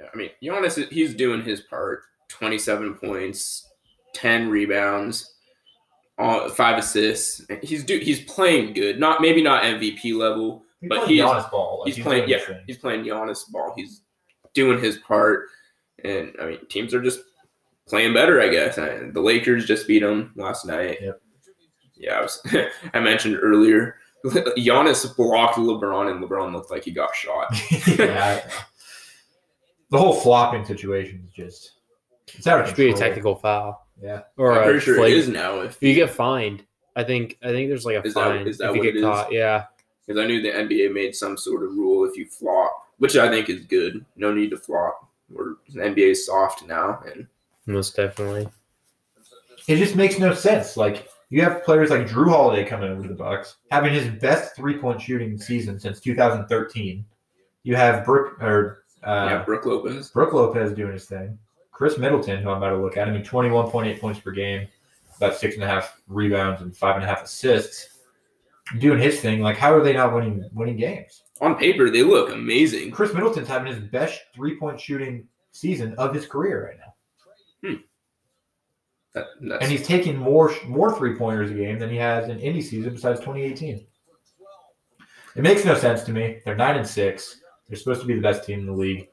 Yeah, 0.00 0.06
I 0.12 0.16
mean, 0.16 0.30
Giannis, 0.42 0.88
he's 0.90 1.14
doing 1.14 1.42
his 1.42 1.60
part. 1.62 2.02
Twenty-seven 2.28 2.94
points, 2.94 3.68
ten 4.12 4.48
rebounds, 4.48 5.34
uh, 6.18 6.48
five 6.50 6.78
assists. 6.78 7.44
He's 7.62 7.84
do 7.84 7.98
he's 7.98 8.22
playing 8.24 8.72
good. 8.74 8.98
Not 8.98 9.20
maybe 9.20 9.42
not 9.42 9.62
MVP 9.62 10.14
level. 10.14 10.64
He's 10.80 10.88
But 10.88 10.96
playing 11.04 11.10
he 11.10 11.20
is- 11.20 11.24
Giannis 11.26 11.50
ball. 11.50 11.82
Like, 11.84 11.94
He's, 11.94 12.02
playing. 12.02 12.28
Yeah, 12.28 12.38
he's 12.66 12.78
playing 12.78 13.04
Giannis 13.04 13.50
ball. 13.52 13.72
He's 13.76 14.02
doing 14.52 14.80
his 14.80 14.98
part, 14.98 15.48
and 16.04 16.34
I 16.40 16.46
mean, 16.46 16.66
teams 16.68 16.92
are 16.94 17.02
just 17.02 17.20
playing 17.88 18.14
better. 18.14 18.40
I 18.40 18.48
guess 18.48 18.78
I, 18.78 19.10
the 19.10 19.20
Lakers 19.20 19.66
just 19.66 19.86
beat 19.86 20.00
them 20.00 20.32
last 20.36 20.64
night. 20.66 20.98
Yep. 21.00 21.20
Yeah, 21.96 22.18
I 22.18 22.22
was. 22.22 22.40
I 22.94 23.00
mentioned 23.00 23.38
earlier. 23.40 23.96
Giannis 24.24 25.14
blocked 25.16 25.56
LeBron, 25.56 26.10
and 26.10 26.24
LeBron 26.24 26.52
looked 26.52 26.70
like 26.70 26.84
he 26.84 26.90
got 26.90 27.14
shot. 27.14 27.46
yeah, 27.98 28.40
the 29.90 29.98
whole 29.98 30.14
flopping 30.14 30.64
situation 30.64 31.22
is 31.26 31.30
just 31.32 31.72
it's 32.34 32.46
out 32.46 32.58
It 32.58 32.62
of 32.62 32.68
should 32.68 32.76
be 32.76 32.90
a 32.90 32.94
technical 32.94 33.34
foul 33.36 33.86
Yeah, 34.02 34.22
or 34.38 34.52
I'm 34.58 34.64
pretty 34.64 34.80
sure 34.80 34.96
flag- 34.96 35.12
it 35.12 35.18
is 35.18 35.28
now. 35.28 35.60
If 35.60 35.76
If 35.76 35.82
you 35.82 35.94
get 35.94 36.10
fined, 36.10 36.64
I 36.96 37.04
think 37.04 37.38
I 37.42 37.48
think 37.48 37.68
there's 37.68 37.84
like 37.84 37.96
a 37.96 38.02
Is 38.06 38.14
that- 38.14 38.24
fine 38.24 38.48
is 38.48 38.58
that 38.58 38.70
if 38.70 38.76
you 38.76 38.80
what 38.80 38.84
get 38.84 38.94
it 38.96 38.98
is? 39.00 39.04
caught. 39.04 39.30
Yeah, 39.32 39.64
because 40.06 40.22
I 40.22 40.26
knew 40.26 40.40
the 40.42 40.50
NBA 40.50 40.92
made 40.92 41.14
some 41.14 41.36
sort 41.36 41.62
of 41.62 41.70
rule 41.72 42.08
if 42.08 42.16
you 42.16 42.26
flop, 42.26 42.72
which 42.98 43.16
I 43.16 43.28
think 43.28 43.50
is 43.50 43.64
good. 43.66 44.04
No 44.16 44.32
need 44.32 44.50
to 44.50 44.56
flop. 44.56 45.06
Or 45.36 45.56
the 45.68 45.80
NBA 45.82 46.10
is 46.12 46.26
soft 46.26 46.66
now, 46.66 47.00
and 47.12 47.26
most 47.66 47.96
definitely. 47.96 48.48
it 49.68 49.76
just 49.76 49.96
makes 49.96 50.18
no 50.18 50.34
sense. 50.34 50.76
Like 50.76 51.08
you 51.30 51.42
have 51.42 51.64
players 51.64 51.90
like 51.90 52.06
Jrue 52.06 52.28
Holiday 52.28 52.64
coming 52.64 52.90
over 52.90 53.02
to 53.02 53.08
the 53.08 53.14
Bucks, 53.14 53.56
having 53.70 53.92
his 53.92 54.08
best 54.20 54.54
three 54.56 54.78
point 54.78 55.00
shooting 55.00 55.38
season 55.38 55.78
since 55.80 56.00
2013. 56.00 57.04
You 57.62 57.76
have 57.76 58.04
Brook 58.04 58.42
or 58.42 58.84
uh, 59.02 59.26
yeah, 59.30 59.42
Brook 59.44 59.66
Lopez. 59.66 60.10
Brook 60.10 60.32
Lopez 60.32 60.72
doing 60.72 60.92
his 60.92 61.06
thing. 61.06 61.38
Khris 61.72 61.98
Middleton, 61.98 62.42
who 62.42 62.50
I'm 62.50 62.58
about 62.58 62.70
to 62.70 62.78
look 62.78 62.96
at, 62.96 63.08
I 63.08 63.10
mean, 63.10 63.24
21.8 63.24 64.00
points 64.00 64.20
per 64.20 64.30
game, 64.30 64.68
about 65.16 65.34
six 65.34 65.56
and 65.56 65.64
a 65.64 65.66
half 65.66 66.00
rebounds 66.06 66.62
and 66.62 66.74
five 66.74 66.94
and 66.94 67.04
a 67.04 67.08
half 67.08 67.24
assists, 67.24 67.98
doing 68.78 69.00
his 69.00 69.20
thing. 69.20 69.40
Like, 69.40 69.56
how 69.56 69.74
are 69.74 69.82
they 69.82 69.92
not 69.92 70.14
winning 70.14 70.48
winning 70.54 70.76
games? 70.76 71.22
On 71.40 71.56
paper, 71.56 71.90
they 71.90 72.02
look 72.02 72.30
amazing. 72.30 72.92
Khris 72.92 73.12
Middleton's 73.12 73.48
having 73.48 73.72
his 73.72 73.82
best 73.82 74.20
three 74.34 74.56
point 74.56 74.80
shooting 74.80 75.26
season 75.50 75.94
of 75.96 76.14
his 76.14 76.26
career 76.26 76.66
right 76.66 76.78
now, 76.78 76.83
That, 79.14 79.26
that's, 79.40 79.62
and 79.62 79.70
he's 79.72 79.86
taking 79.86 80.16
more 80.16 80.52
more 80.66 80.96
three 80.96 81.14
pointers 81.14 81.50
a 81.50 81.54
game 81.54 81.78
than 81.78 81.88
he 81.90 81.96
has 81.96 82.28
in 82.28 82.40
any 82.40 82.60
season 82.60 82.94
besides 82.94 83.20
2018. 83.20 83.86
It 85.36 85.42
makes 85.42 85.64
no 85.64 85.74
sense 85.74 86.02
to 86.04 86.12
me. 86.12 86.40
They're 86.44 86.56
nine 86.56 86.76
and 86.76 86.86
six. 86.86 87.40
They're 87.68 87.78
supposed 87.78 88.00
to 88.02 88.06
be 88.06 88.14
the 88.14 88.20
best 88.20 88.44
team 88.44 88.60
in 88.60 88.66
the 88.66 88.72
league, 88.72 89.08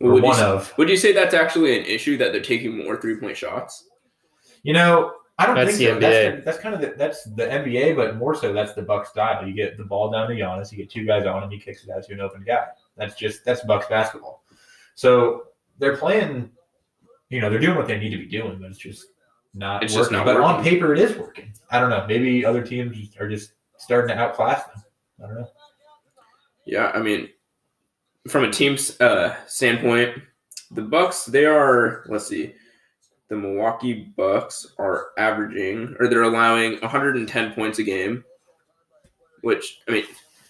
or 0.00 0.12
would, 0.12 0.22
you, 0.22 0.28
one 0.28 0.36
s- 0.36 0.42
of. 0.42 0.74
would 0.78 0.88
you 0.88 0.96
say 0.96 1.12
that's 1.12 1.34
actually 1.34 1.78
an 1.78 1.84
issue 1.86 2.16
that 2.18 2.32
they're 2.32 2.42
taking 2.42 2.84
more 2.84 3.00
three 3.00 3.16
point 3.18 3.36
shots? 3.36 3.88
You 4.62 4.72
know, 4.74 5.14
I 5.38 5.46
don't 5.46 5.56
That's 5.56 5.76
think 5.76 5.78
the 5.78 5.86
so. 5.86 5.96
NBA. 5.96 6.00
That's, 6.34 6.44
that's 6.44 6.58
kind 6.58 6.74
of 6.74 6.80
the, 6.80 6.94
that's 6.96 7.24
the 7.24 7.44
NBA, 7.46 7.96
but 7.96 8.16
more 8.16 8.34
so 8.34 8.52
that's 8.52 8.72
the 8.74 8.82
Bucks 8.82 9.10
style. 9.10 9.46
You 9.46 9.52
get 9.54 9.76
the 9.76 9.84
ball 9.84 10.10
down 10.10 10.28
to 10.28 10.34
Giannis, 10.34 10.70
you 10.70 10.78
get 10.78 10.90
two 10.90 11.04
guys 11.04 11.26
on 11.26 11.42
him, 11.42 11.50
he 11.50 11.58
kicks 11.58 11.84
it 11.84 11.90
out 11.90 12.04
to 12.04 12.12
an 12.12 12.20
open 12.20 12.44
guy. 12.46 12.66
That's 12.96 13.14
just 13.14 13.44
that's 13.44 13.64
Bucks 13.64 13.86
basketball. 13.88 14.44
So 14.94 15.44
they're 15.78 15.96
playing, 15.96 16.50
you 17.30 17.40
know, 17.40 17.50
they're 17.50 17.58
doing 17.58 17.76
what 17.76 17.86
they 17.88 17.98
need 17.98 18.10
to 18.10 18.18
be 18.18 18.26
doing, 18.26 18.58
but 18.60 18.70
it's 18.70 18.78
just 18.78 19.06
not 19.54 19.82
It's 19.82 19.92
working. 19.94 20.02
just 20.02 20.12
not 20.12 20.24
but 20.26 20.40
on 20.40 20.62
paper, 20.62 20.92
it 20.92 20.98
is 21.00 21.16
working. 21.16 21.52
I 21.70 21.80
don't 21.80 21.90
know. 21.90 22.04
Maybe 22.08 22.44
other 22.44 22.62
teams 22.62 22.96
are 23.20 23.28
just 23.28 23.52
starting 23.76 24.14
to 24.14 24.20
outclass 24.22 24.64
them. 24.64 24.82
I 25.22 25.26
don't 25.26 25.34
know. 25.40 25.48
Yeah, 26.66 26.90
I 26.94 27.00
mean, 27.00 27.28
from 28.28 28.44
a 28.44 28.50
team's 28.50 29.00
uh, 29.00 29.36
standpoint, 29.46 30.22
the 30.70 30.82
Bucks 30.82 31.26
they 31.26 31.44
are. 31.44 32.04
Let's 32.08 32.26
see, 32.26 32.54
the 33.28 33.36
Milwaukee 33.36 34.12
Bucks 34.16 34.72
are 34.78 35.08
averaging 35.18 35.94
or 36.00 36.08
they're 36.08 36.22
allowing 36.22 36.80
110 36.80 37.52
points 37.52 37.78
a 37.78 37.82
game, 37.82 38.24
which 39.42 39.82
I 39.88 39.92
mean, 39.92 40.04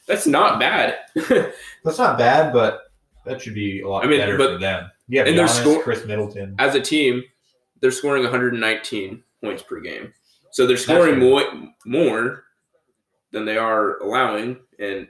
that's 0.07 0.26
not 0.26 0.61
bad. 0.61 0.99
That's 1.85 1.99
not 1.99 2.16
bad, 2.19 2.52
but 2.52 2.90
that 3.26 3.40
should 3.43 3.54
be 3.54 3.81
a 3.83 3.88
lot 3.88 4.04
I 4.04 4.09
mean, 4.09 4.19
better 4.21 4.37
but- 4.38 4.52
for 4.54 4.59
them. 4.59 4.90
Yeah, 5.08 5.25
and 5.25 5.38
they're 5.38 5.49
score- 5.49 5.82
Khris 5.82 6.04
Middleton. 6.06 6.54
As 6.58 6.75
a 6.75 6.80
team, 6.80 7.23
they're 7.80 7.90
scoring 7.90 8.23
119 8.23 9.23
points 9.42 9.62
per 9.62 9.80
game, 9.80 10.12
so 10.50 10.66
they're 10.66 10.76
scoring 10.76 11.18
more 11.18 11.42
more 11.84 12.44
than 13.32 13.44
they 13.44 13.58
are 13.58 13.99
allowing, 13.99 14.58
and 14.78 15.08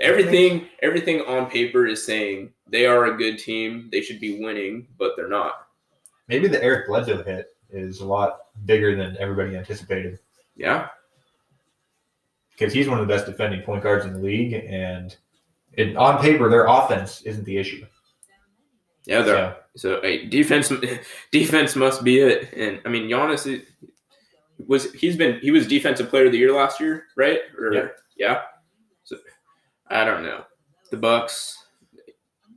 everything 0.00 0.68
everything 0.82 1.20
on 1.22 1.48
paper 1.50 1.86
is 1.86 2.04
saying 2.04 2.52
they 2.68 2.86
are 2.86 3.06
a 3.06 3.16
good 3.16 3.38
team. 3.38 3.88
They 3.92 4.00
should 4.00 4.18
be 4.20 4.42
winning, 4.42 4.88
but 4.98 5.12
they're 5.16 5.28
not. 5.28 5.66
Maybe 6.28 6.48
the 6.48 6.62
Eric 6.62 6.88
Bledsoe 6.88 7.22
hit 7.22 7.50
is 7.70 8.00
a 8.00 8.06
lot 8.06 8.38
bigger 8.64 8.96
than 8.96 9.16
everybody 9.18 9.56
anticipated. 9.56 10.18
Yeah, 10.56 10.88
because 12.50 12.72
he's 12.72 12.88
one 12.88 12.98
of 12.98 13.06
the 13.06 13.12
best 13.12 13.26
defending 13.26 13.62
point 13.62 13.82
guards 13.82 14.06
in 14.06 14.12
the 14.12 14.20
league, 14.20 14.54
and 14.54 15.14
it, 15.74 15.96
on 15.96 16.20
paper, 16.20 16.48
their 16.48 16.66
offense 16.66 17.22
isn't 17.22 17.44
the 17.44 17.56
issue. 17.56 17.84
Yeah. 19.06 19.22
They're, 19.22 19.56
So, 19.76 19.96
so 19.96 20.00
hey, 20.02 20.26
defense 20.26 20.72
defense 21.32 21.76
must 21.76 22.04
be 22.04 22.20
it. 22.20 22.52
And 22.54 22.80
I 22.84 22.88
mean, 22.88 23.08
Giannis 23.08 23.46
is- 23.52 23.62
was 24.66 24.92
he's 24.92 25.16
been 25.16 25.40
he 25.40 25.50
was 25.50 25.66
defensive 25.66 26.08
player 26.08 26.26
of 26.26 26.32
the 26.32 26.38
year 26.38 26.52
last 26.54 26.80
year, 26.80 27.06
right? 27.16 27.40
Or 27.58 27.74
Yeah. 27.74 27.88
yeah. 28.16 28.42
So 29.02 29.16
I 29.88 30.04
don't 30.04 30.22
know. 30.22 30.44
The 30.90 30.96
Bucks 30.96 31.58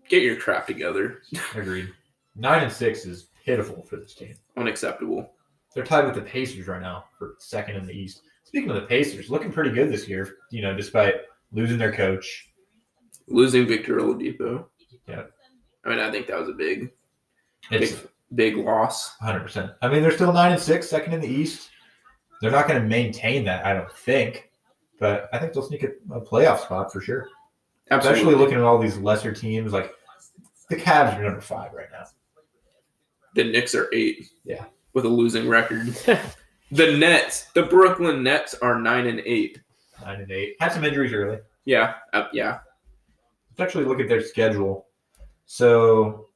get 0.07 0.21
your 0.23 0.35
crap 0.37 0.67
together. 0.67 1.23
agreed. 1.55 1.91
Nine 2.35 2.63
and 2.63 2.71
six 2.71 3.05
is 3.05 3.29
pitiful 3.43 3.83
for 3.83 3.97
this 3.97 4.13
team. 4.13 4.35
Unacceptable. 4.57 5.31
They're 5.73 5.83
tied 5.83 6.05
with 6.05 6.15
the 6.15 6.21
Pacers 6.21 6.67
right 6.67 6.81
now 6.81 7.05
for 7.17 7.35
second 7.39 7.75
in 7.77 7.85
the 7.87 7.93
East. 7.93 8.21
Speaking 8.43 8.69
of 8.69 8.75
the 8.75 8.83
Pacers, 8.87 9.29
looking 9.29 9.51
pretty 9.51 9.71
good 9.71 9.91
this 9.91 10.07
year. 10.07 10.35
You 10.51 10.61
know, 10.61 10.75
despite 10.75 11.15
losing 11.51 11.77
their 11.79 11.91
coach. 11.91 12.49
Losing 13.27 13.67
Victor 13.67 13.97
Oladipo. 13.97 14.65
Yeah. 15.07 15.23
I 15.87 15.89
mean, 15.91 15.99
I 15.99 16.11
think 16.11 16.27
that 16.27 16.37
was 16.39 16.49
a 16.49 16.53
big, 16.53 16.91
It's 17.71 17.93
big, 17.93 18.09
big 18.35 18.57
loss. 18.57 19.15
100. 19.21 19.39
percent 19.39 19.71
I 19.81 19.87
mean, 19.87 20.01
they're 20.01 20.11
still 20.11 20.33
nine 20.33 20.51
and 20.51 20.61
six, 20.61 20.89
second 20.89 21.13
in 21.13 21.21
the 21.21 21.27
East. 21.27 21.69
They're 22.41 22.51
not 22.51 22.67
going 22.67 22.81
to 22.81 22.87
maintain 22.87 23.45
that, 23.45 23.65
I 23.65 23.73
don't 23.73 23.91
think. 23.91 24.51
But 24.99 25.29
I 25.31 25.39
think 25.39 25.53
they'll 25.53 25.63
sneak 25.63 25.83
a, 25.83 25.89
a 26.13 26.21
playoff 26.21 26.59
spot 26.59 26.91
for 26.91 26.99
sure. 27.01 27.29
Absolutely. 27.89 28.19
Especially 28.21 28.39
looking 28.39 28.57
at 28.57 28.63
all 28.63 28.77
these 28.79 28.97
lesser 28.97 29.31
teams, 29.31 29.71
like 29.71 29.91
the 30.69 30.75
Cavs 30.75 31.17
are 31.17 31.23
number 31.23 31.39
five 31.41 31.71
right 31.73 31.87
now. 31.91 32.03
the 33.33 33.45
Knicks 33.45 33.73
are 33.73 33.87
eight. 33.93 34.29
Yeah. 34.43 34.65
With 34.93 35.05
a 35.05 35.09
losing 35.09 35.47
record. 35.47 35.87
the 36.71 36.97
Nets, 36.97 37.45
the 37.53 37.63
Brooklyn 37.63 38.23
Nets 38.23 38.55
are 38.55 38.79
nine 38.79 39.07
and 39.07 39.21
eight. 39.21 39.61
Nine 40.01 40.21
and 40.21 40.31
eight. 40.31 40.55
Had 40.59 40.73
some 40.73 40.83
injuries 40.83 41.13
early. 41.13 41.37
Yeah. 41.65 41.93
Uh, 42.11 42.25
yeah. 42.33 42.59
Let's 43.51 43.61
actually 43.69 43.85
look 43.85 43.99
at 44.01 44.09
their 44.09 44.21
schedule. 44.21 44.86
So, 45.47 46.27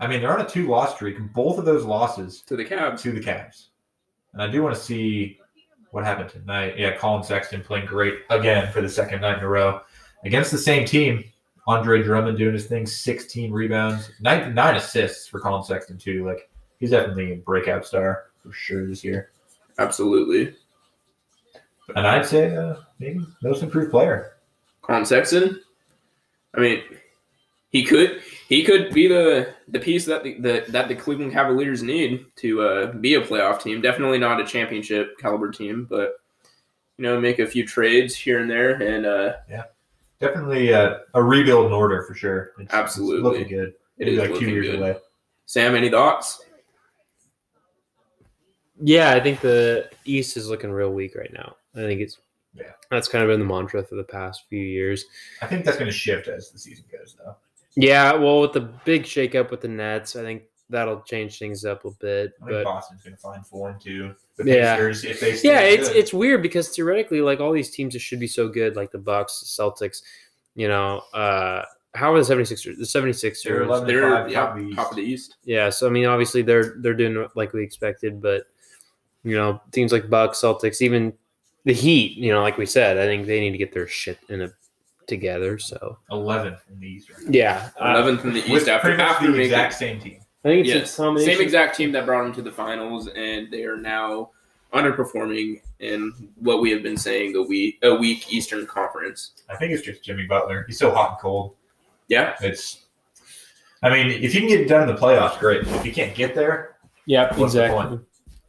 I 0.00 0.06
mean, 0.06 0.20
they're 0.20 0.36
on 0.36 0.44
a 0.44 0.48
two-loss 0.48 0.96
streak. 0.96 1.16
Both 1.32 1.58
of 1.58 1.64
those 1.64 1.84
losses 1.84 2.42
To 2.42 2.56
the 2.56 2.64
Cavs. 2.64 3.00
to 3.02 3.12
the 3.12 3.20
Cavs. 3.20 3.68
And 4.34 4.42
I 4.42 4.48
do 4.48 4.62
want 4.62 4.74
to 4.74 4.80
see 4.80 5.38
what 5.92 6.04
happened 6.04 6.28
tonight. 6.30 6.78
Yeah, 6.78 6.96
Collin 6.96 7.22
Sexton 7.22 7.62
playing 7.62 7.86
great 7.86 8.14
again 8.30 8.70
for 8.72 8.80
the 8.80 8.88
second 8.88 9.20
night 9.20 9.38
in 9.38 9.44
a 9.44 9.48
row 9.48 9.80
against 10.24 10.50
the 10.50 10.58
same 10.58 10.84
team. 10.84 11.24
Andre 11.68 12.02
Drummond 12.02 12.36
doing 12.38 12.54
his 12.54 12.66
thing, 12.66 12.86
16 12.86 13.52
rebounds, 13.52 14.10
nine, 14.20 14.52
nine 14.52 14.74
assists 14.74 15.28
for 15.28 15.38
Collin 15.38 15.62
Sexton 15.62 15.96
too. 15.96 16.26
Like 16.26 16.50
he's 16.80 16.90
definitely 16.90 17.32
a 17.34 17.36
breakout 17.36 17.86
star 17.86 18.24
for 18.42 18.52
sure 18.52 18.86
this 18.88 19.04
year. 19.04 19.30
Absolutely. 19.78 20.56
And 21.94 22.06
I'd 22.06 22.26
say 22.26 22.56
uh, 22.56 22.76
maybe 22.98 23.20
most 23.42 23.62
improved 23.62 23.90
player. 23.92 24.38
Collin 24.80 25.04
Sexton. 25.04 25.60
I 26.56 26.60
mean, 26.60 26.82
he 27.72 27.82
could 27.82 28.22
he 28.48 28.62
could 28.62 28.92
be 28.94 29.08
the 29.08 29.54
the 29.68 29.80
piece 29.80 30.04
that 30.04 30.22
the, 30.22 30.34
the 30.38 30.64
that 30.68 30.88
the 30.88 30.94
Cleveland 30.94 31.32
Cavaliers 31.32 31.82
need 31.82 32.24
to 32.36 32.62
uh, 32.62 32.92
be 32.92 33.14
a 33.14 33.20
playoff 33.20 33.60
team. 33.62 33.80
Definitely 33.80 34.18
not 34.18 34.40
a 34.40 34.46
championship 34.46 35.18
caliber 35.18 35.50
team, 35.50 35.86
but 35.90 36.16
you 36.98 37.04
know, 37.04 37.20
make 37.20 37.38
a 37.38 37.46
few 37.46 37.66
trades 37.66 38.14
here 38.14 38.38
and 38.40 38.50
there, 38.50 38.80
and 38.80 39.06
uh, 39.06 39.32
Definitely 40.20 40.72
uh, 40.72 40.98
a 41.14 41.22
rebuild 41.22 41.66
in 41.66 41.72
order 41.72 42.02
for 42.02 42.14
sure. 42.14 42.52
It's, 42.60 42.72
Absolutely. 42.72 43.16
it's 43.16 43.24
looking 43.24 43.48
good. 43.58 43.68
it 43.98 44.04
Maybe 44.04 44.12
is 44.12 44.18
like 44.30 44.38
two 44.38 44.50
years 44.50 44.66
good. 44.68 44.78
away. 44.78 44.96
Sam, 45.46 45.74
any 45.74 45.90
thoughts? 45.90 46.44
Yeah, 48.80 49.10
I 49.12 49.20
think 49.20 49.40
the 49.40 49.90
East 50.04 50.36
is 50.36 50.48
looking 50.48 50.70
real 50.70 50.92
weak 50.92 51.16
right 51.16 51.32
now. 51.32 51.56
I 51.74 51.78
think 51.78 52.00
it's 52.00 52.18
Yeah. 52.54 52.70
That's 52.90 53.08
kind 53.08 53.24
of 53.24 53.30
been 53.30 53.40
the 53.40 53.46
mantra 53.52 53.82
for 53.82 53.96
the 53.96 54.04
past 54.04 54.44
few 54.48 54.62
years. 54.62 55.06
I 55.40 55.46
think 55.46 55.64
that's 55.64 55.76
going 55.76 55.90
to 55.90 55.96
shift 55.96 56.28
as 56.28 56.50
the 56.52 56.58
season 56.58 56.84
goes, 56.92 57.16
though. 57.18 57.36
Yeah, 57.76 58.12
well, 58.14 58.40
with 58.40 58.52
the 58.52 58.60
big 58.60 59.04
shakeup 59.04 59.50
with 59.50 59.60
the 59.62 59.68
Nets, 59.68 60.16
I 60.16 60.22
think 60.22 60.42
that'll 60.68 61.00
change 61.02 61.38
things 61.38 61.64
up 61.64 61.84
a 61.84 61.90
bit. 61.92 62.32
I 62.42 62.48
think 62.48 62.64
Boston's 62.64 63.02
going 63.02 63.14
to 63.16 63.20
find 63.20 63.46
form 63.46 63.78
too. 63.80 64.14
The 64.36 64.44
Yeah. 64.56 64.76
Pacers, 64.76 65.04
if 65.04 65.20
they 65.20 65.30
yeah, 65.42 65.60
it's 65.60 65.88
good. 65.88 65.96
it's 65.96 66.12
weird 66.12 66.42
because 66.42 66.68
theoretically, 66.68 67.20
like 67.20 67.40
all 67.40 67.52
these 67.52 67.70
teams 67.70 67.94
that 67.94 68.00
should 68.00 68.20
be 68.20 68.26
so 68.26 68.48
good, 68.48 68.76
like 68.76 68.90
the 68.90 68.98
Bucks, 68.98 69.40
the 69.40 69.62
Celtics, 69.62 70.02
you 70.54 70.68
know, 70.68 71.02
uh, 71.14 71.62
how 71.94 72.12
are 72.14 72.22
the 72.22 72.34
76ers? 72.34 72.78
The 72.78 72.84
76ers. 72.84 73.42
They're 73.44 73.62
11 73.62 73.86
They're 73.86 74.10
Five, 74.10 74.30
yeah, 74.30 74.40
top 74.40 74.56
of 74.56 74.64
the 74.64 74.74
top 74.74 74.90
of 74.90 74.96
the 74.96 75.02
East. 75.02 75.36
Yeah, 75.44 75.68
so 75.68 75.86
I 75.86 75.90
mean, 75.90 76.06
obviously 76.06 76.40
they're 76.42 76.76
they're 76.78 76.94
doing 76.94 77.26
like 77.34 77.52
we 77.52 77.62
expected, 77.62 78.20
but 78.22 78.44
you 79.24 79.36
know, 79.36 79.60
teams 79.72 79.92
like 79.92 80.08
Bucks, 80.10 80.40
Celtics, 80.40 80.80
even 80.80 81.12
the 81.64 81.74
Heat, 81.74 82.16
you 82.16 82.32
know, 82.32 82.40
like 82.42 82.56
we 82.58 82.66
said, 82.66 82.96
I 82.98 83.04
think 83.04 83.26
they 83.26 83.40
need 83.40 83.52
to 83.52 83.58
get 83.58 83.72
their 83.72 83.86
shit 83.86 84.18
in 84.30 84.40
a 84.42 84.52
together. 85.06 85.58
So 85.58 85.98
11th 86.10 86.60
in 86.70 86.80
the 86.80 86.86
East 86.86 87.10
right 87.10 87.20
now. 87.24 87.30
yeah, 87.30 87.70
uh, 87.80 87.90
Eleventh 87.90 88.24
in 88.24 88.32
the 88.34 88.40
With 88.42 88.50
East 88.62 88.68
after 88.68 88.88
pretty 88.88 89.02
much 89.02 89.10
after 89.12 89.26
the 89.26 89.32
making 89.32 89.44
exact 89.46 89.74
same 89.74 90.00
team. 90.00 90.18
I 90.44 90.48
think 90.48 90.66
it's 90.66 90.74
yes, 90.74 90.94
a 90.94 90.96
combination. 91.02 91.34
same 91.34 91.42
exact 91.44 91.76
team 91.76 91.92
that 91.92 92.04
brought 92.06 92.24
them 92.24 92.32
to 92.34 92.42
the 92.42 92.50
finals, 92.50 93.08
and 93.08 93.50
they 93.50 93.64
are 93.64 93.76
now 93.76 94.30
underperforming 94.74 95.60
in 95.80 96.12
what 96.36 96.60
we 96.62 96.70
have 96.70 96.82
been 96.82 96.96
saying 96.96 97.36
a 97.36 97.42
week 97.42 97.78
a 97.82 97.94
weak 97.94 98.32
Eastern 98.32 98.66
Conference. 98.66 99.32
I 99.48 99.56
think 99.56 99.72
it's 99.72 99.82
just 99.82 100.02
Jimmy 100.02 100.26
Butler. 100.26 100.64
He's 100.66 100.78
so 100.78 100.90
hot 100.90 101.10
and 101.10 101.18
cold. 101.20 101.54
Yeah, 102.08 102.34
It's 102.40 102.86
I 103.82 103.90
mean, 103.90 104.10
if 104.10 104.34
you 104.34 104.40
can 104.40 104.48
get 104.48 104.60
it 104.60 104.68
done 104.68 104.88
in 104.88 104.94
the 104.94 105.00
playoffs, 105.00 105.38
great. 105.38 105.62
If 105.66 105.84
you 105.86 105.92
can't 105.92 106.14
get 106.14 106.34
there, 106.34 106.76
Yeah, 107.06 107.34
What's 107.36 107.54
the 107.54 107.64
exactly. 107.64 108.00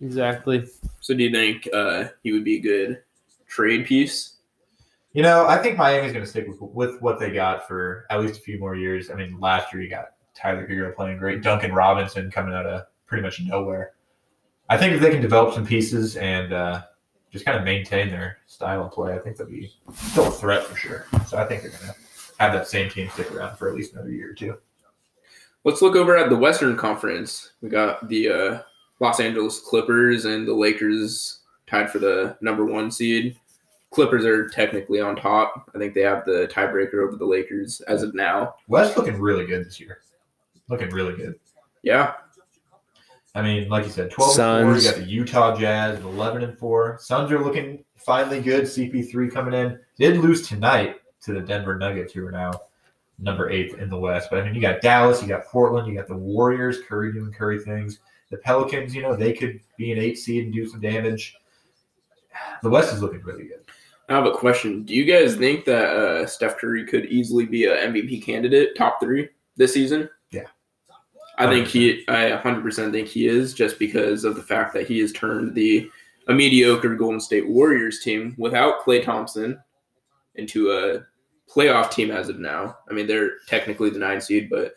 Exactly. 0.01 0.65
So 0.99 1.13
do 1.15 1.23
you 1.23 1.31
think 1.31 1.67
uh, 1.73 2.05
he 2.23 2.31
would 2.33 2.43
be 2.43 2.57
a 2.57 2.61
good 2.61 3.03
trade 3.47 3.85
piece? 3.85 4.32
You 5.13 5.21
know, 5.21 5.45
I 5.45 5.59
think 5.59 5.77
Miami's 5.77 6.11
going 6.11 6.25
to 6.25 6.29
stick 6.29 6.47
with, 6.47 6.59
with 6.59 7.01
what 7.01 7.19
they 7.19 7.31
got 7.31 7.67
for 7.67 8.05
at 8.09 8.19
least 8.19 8.39
a 8.39 8.41
few 8.41 8.59
more 8.59 8.75
years. 8.75 9.11
I 9.11 9.13
mean, 9.13 9.39
last 9.39 9.71
year 9.71 9.83
you 9.83 9.89
got 9.89 10.13
Tyler 10.33 10.67
Herro 10.67 10.95
playing 10.95 11.19
great, 11.19 11.43
Duncan 11.43 11.71
Robinson 11.71 12.31
coming 12.31 12.55
out 12.55 12.65
of 12.65 12.83
pretty 13.05 13.21
much 13.21 13.39
nowhere. 13.41 13.93
I 14.69 14.77
think 14.77 14.93
if 14.93 15.01
they 15.01 15.11
can 15.11 15.21
develop 15.21 15.53
some 15.53 15.67
pieces 15.67 16.17
and 16.17 16.51
uh, 16.51 16.81
just 17.29 17.45
kind 17.45 17.57
of 17.57 17.63
maintain 17.63 18.09
their 18.09 18.39
style 18.47 18.85
of 18.85 18.91
play, 18.91 19.13
I 19.13 19.19
think 19.19 19.37
they'll 19.37 19.47
be 19.47 19.71
still 19.93 20.29
a 20.29 20.31
threat 20.31 20.63
for 20.63 20.75
sure. 20.75 21.05
So 21.27 21.37
I 21.37 21.45
think 21.45 21.61
they're 21.61 21.71
going 21.71 21.93
to 21.93 21.95
have 22.39 22.53
that 22.53 22.67
same 22.67 22.89
team 22.89 23.07
stick 23.09 23.31
around 23.31 23.57
for 23.57 23.69
at 23.69 23.75
least 23.75 23.93
another 23.93 24.09
year 24.11 24.31
or 24.31 24.33
two. 24.33 24.57
Let's 25.63 25.81
look 25.83 25.95
over 25.95 26.17
at 26.17 26.29
the 26.29 26.35
Western 26.35 26.75
Conference. 26.75 27.53
We 27.61 27.69
got 27.69 28.09
the 28.09 28.29
uh, 28.29 28.61
Los 28.99 29.19
Angeles 29.19 29.59
Clippers 29.59 30.25
and 30.25 30.47
the 30.47 30.53
Lakers 30.53 31.41
tied 31.67 31.91
for 31.91 31.99
the 31.99 32.35
number 32.41 32.65
one 32.65 32.89
seed. 32.89 33.39
Clippers 33.93 34.25
are 34.25 34.49
technically 34.49 34.99
on 34.99 35.15
top. 35.15 35.69
I 35.73 35.77
think 35.77 35.93
they 35.93 36.01
have 36.01 36.25
the 36.25 36.49
tiebreaker 36.51 37.05
over 37.05 37.15
the 37.15 37.25
Lakers 37.25 37.81
as 37.81 38.03
of 38.03 38.15
now. 38.15 38.55
West 38.67 38.97
looking 38.97 39.19
really 39.19 39.45
good 39.45 39.65
this 39.65 39.79
year. 39.79 39.99
Looking 40.67 40.89
really 40.89 41.15
good. 41.15 41.35
Yeah, 41.83 42.13
I 43.35 43.41
mean, 43.41 43.67
like 43.67 43.85
you 43.85 43.91
said, 43.91 44.11
12 44.11 44.29
and 44.29 44.35
4. 44.35 44.35
Suns. 44.35 44.85
You 44.85 44.91
got 44.91 44.99
the 44.99 45.05
Utah 45.05 45.55
Jazz 45.57 45.99
11 46.01 46.43
and 46.43 46.57
4. 46.57 46.97
Suns 47.01 47.31
are 47.31 47.43
looking 47.43 47.83
finally 47.95 48.41
good. 48.41 48.63
CP3 48.65 49.31
coming 49.31 49.53
in. 49.53 49.79
Did 49.97 50.17
lose 50.17 50.47
tonight 50.47 50.97
to 51.21 51.33
the 51.33 51.41
Denver 51.41 51.77
Nuggets, 51.77 52.13
who 52.13 52.25
are 52.27 52.31
now 52.31 52.51
number 53.17 53.49
eight 53.49 53.73
in 53.73 53.89
the 53.89 53.97
West. 53.97 54.27
But 54.29 54.39
I 54.39 54.45
mean, 54.45 54.53
you 54.53 54.61
got 54.61 54.81
Dallas, 54.81 55.21
you 55.21 55.27
got 55.27 55.45
Portland, 55.45 55.87
you 55.87 55.95
got 55.95 56.07
the 56.07 56.15
Warriors, 56.15 56.79
Curry 56.87 57.11
doing 57.11 57.31
Curry 57.31 57.59
things. 57.59 57.99
The 58.29 58.37
Pelicans, 58.37 58.93
you 58.93 59.01
know, 59.01 59.15
they 59.15 59.33
could 59.33 59.59
be 59.77 59.91
an 59.91 59.99
eight 59.99 60.17
seed 60.17 60.45
and 60.45 60.53
do 60.53 60.67
some 60.67 60.81
damage. 60.81 61.35
The 62.61 62.69
West 62.69 62.93
is 62.93 63.01
looking 63.01 63.21
really 63.21 63.43
good. 63.45 63.62
I 64.09 64.13
have 64.13 64.25
a 64.25 64.31
question. 64.31 64.83
Do 64.83 64.93
you 64.93 65.05
guys 65.05 65.35
think 65.35 65.65
that 65.65 65.85
uh, 65.85 66.27
Steph 66.27 66.57
Curry 66.57 66.85
could 66.85 67.05
easily 67.05 67.45
be 67.45 67.65
a 67.65 67.87
MVP 67.87 68.23
candidate, 68.23 68.75
top 68.75 68.99
three 68.99 69.29
this 69.55 69.73
season? 69.73 70.09
Yeah. 70.31 70.47
I 71.37 71.47
think 71.47 71.67
he, 71.67 72.03
I 72.07 72.39
100% 72.43 72.91
think 72.91 73.07
he 73.07 73.27
is, 73.27 73.53
just 73.53 73.79
because 73.79 74.23
of 74.23 74.35
the 74.35 74.43
fact 74.43 74.73
that 74.73 74.87
he 74.87 74.99
has 74.99 75.11
turned 75.13 75.55
the 75.55 75.89
a 76.27 76.33
mediocre 76.33 76.95
Golden 76.95 77.19
State 77.19 77.47
Warriors 77.47 77.99
team 77.99 78.35
without 78.37 78.81
Klay 78.81 79.03
Thompson 79.03 79.59
into 80.35 80.71
a 80.71 81.05
playoff 81.51 81.91
team 81.91 82.11
as 82.11 82.29
of 82.29 82.39
now. 82.39 82.77
I 82.89 82.93
mean, 82.93 83.07
they're 83.07 83.39
technically 83.47 83.89
the 83.89 83.99
nine 83.99 84.21
seed, 84.21 84.49
but 84.49 84.75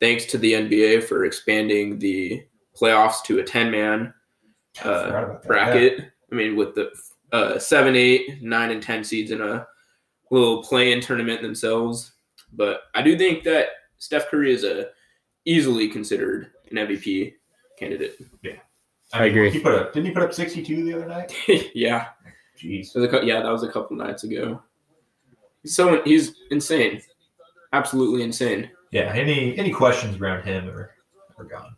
thanks 0.00 0.26
to 0.26 0.38
the 0.38 0.52
NBA 0.52 1.04
for 1.04 1.24
expanding 1.24 1.98
the 1.98 2.44
playoffs 2.78 3.22
to 3.24 3.38
a 3.38 3.44
10 3.44 3.70
man 3.70 4.12
uh, 4.82 5.04
forgot 5.04 5.24
about 5.24 5.42
that. 5.42 5.48
bracket. 5.48 6.12
I 6.30 6.34
mean, 6.34 6.56
with 6.56 6.74
the 6.74 6.90
uh, 7.32 7.58
seven, 7.58 7.96
eight, 7.96 8.42
nine, 8.42 8.70
and 8.70 8.82
ten 8.82 9.02
seeds 9.02 9.30
in 9.30 9.40
a 9.40 9.66
little 10.30 10.62
play-in 10.62 11.00
tournament 11.00 11.42
themselves. 11.42 12.12
But 12.52 12.82
I 12.94 13.02
do 13.02 13.16
think 13.16 13.44
that 13.44 13.68
Steph 13.98 14.28
Curry 14.30 14.52
is 14.52 14.64
a 14.64 14.88
easily 15.44 15.88
considered 15.88 16.50
an 16.70 16.76
MVP 16.76 17.34
candidate. 17.78 18.16
Yeah, 18.42 18.58
I 19.12 19.26
agree. 19.26 19.50
He 19.50 19.60
put 19.60 19.74
up. 19.74 19.92
Didn't 19.92 20.06
he 20.06 20.12
put 20.12 20.22
up 20.22 20.34
62 20.34 20.84
the 20.84 20.94
other 20.94 21.06
night? 21.06 21.34
yeah, 21.74 22.08
Jeez. 22.58 22.94
was 22.94 23.12
a, 23.12 23.26
yeah, 23.26 23.42
that 23.42 23.50
was 23.50 23.62
a 23.62 23.70
couple 23.70 23.96
nights 23.96 24.24
ago. 24.24 24.62
He's 25.62 25.74
so 25.74 26.02
he's 26.04 26.34
insane, 26.50 27.00
absolutely 27.72 28.22
insane. 28.22 28.70
Yeah. 28.90 29.12
Any 29.14 29.56
any 29.58 29.70
questions 29.70 30.18
around 30.18 30.44
him 30.44 30.68
are, 30.68 30.90
are 31.38 31.44
gone. 31.44 31.76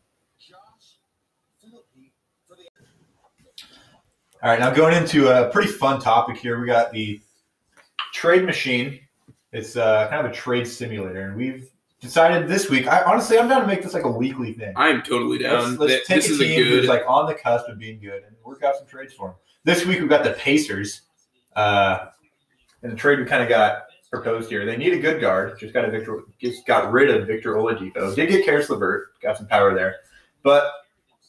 All 4.44 4.50
right, 4.50 4.60
now 4.60 4.70
going 4.70 4.94
into 4.94 5.28
a 5.28 5.48
pretty 5.48 5.72
fun 5.72 5.98
topic 5.98 6.36
here, 6.36 6.60
we 6.60 6.66
got 6.66 6.92
the 6.92 7.18
trade 8.12 8.44
machine. 8.44 9.00
It's 9.52 9.74
uh, 9.74 10.06
kind 10.10 10.26
of 10.26 10.30
a 10.30 10.34
trade 10.34 10.68
simulator, 10.68 11.22
and 11.22 11.34
we've 11.34 11.70
decided 11.98 12.46
this 12.46 12.68
week. 12.68 12.86
I 12.86 13.04
honestly, 13.04 13.38
I'm 13.38 13.48
down 13.48 13.62
to 13.62 13.66
make 13.66 13.82
this 13.82 13.94
like 13.94 14.04
a 14.04 14.10
weekly 14.10 14.52
thing. 14.52 14.74
I'm 14.76 15.00
totally 15.00 15.38
down. 15.38 15.78
Let's, 15.78 15.80
let's 15.80 16.06
take 16.06 16.16
this 16.16 16.28
a 16.28 16.32
is 16.34 16.40
a 16.40 16.44
team 16.44 16.62
who's 16.66 16.88
like 16.88 17.04
on 17.08 17.26
the 17.26 17.32
cusp 17.32 17.68
of 17.68 17.78
being 17.78 17.98
good 17.98 18.22
and 18.22 18.36
work 18.44 18.62
out 18.62 18.76
some 18.76 18.86
trades 18.86 19.14
for 19.14 19.28
them. 19.28 19.36
This 19.64 19.86
week 19.86 20.00
we've 20.00 20.10
got 20.10 20.24
the 20.24 20.32
Pacers, 20.34 21.00
uh, 21.56 22.08
and 22.82 22.92
the 22.92 22.96
trade 22.96 23.20
we 23.20 23.24
kind 23.24 23.42
of 23.42 23.48
got 23.48 23.84
proposed 24.10 24.50
here. 24.50 24.66
They 24.66 24.76
need 24.76 24.92
a 24.92 24.98
good 24.98 25.22
guard. 25.22 25.58
Just 25.58 25.72
got 25.72 25.86
a 25.86 25.90
Victor. 25.90 26.20
Just 26.38 26.66
got 26.66 26.92
rid 26.92 27.08
of 27.08 27.26
Victor 27.26 27.54
Oladipo. 27.54 28.14
Did 28.14 28.28
get 28.28 28.44
Caris 28.44 28.68
LeVert. 28.68 29.18
Got 29.22 29.38
some 29.38 29.46
power 29.46 29.74
there, 29.74 30.00
but 30.42 30.70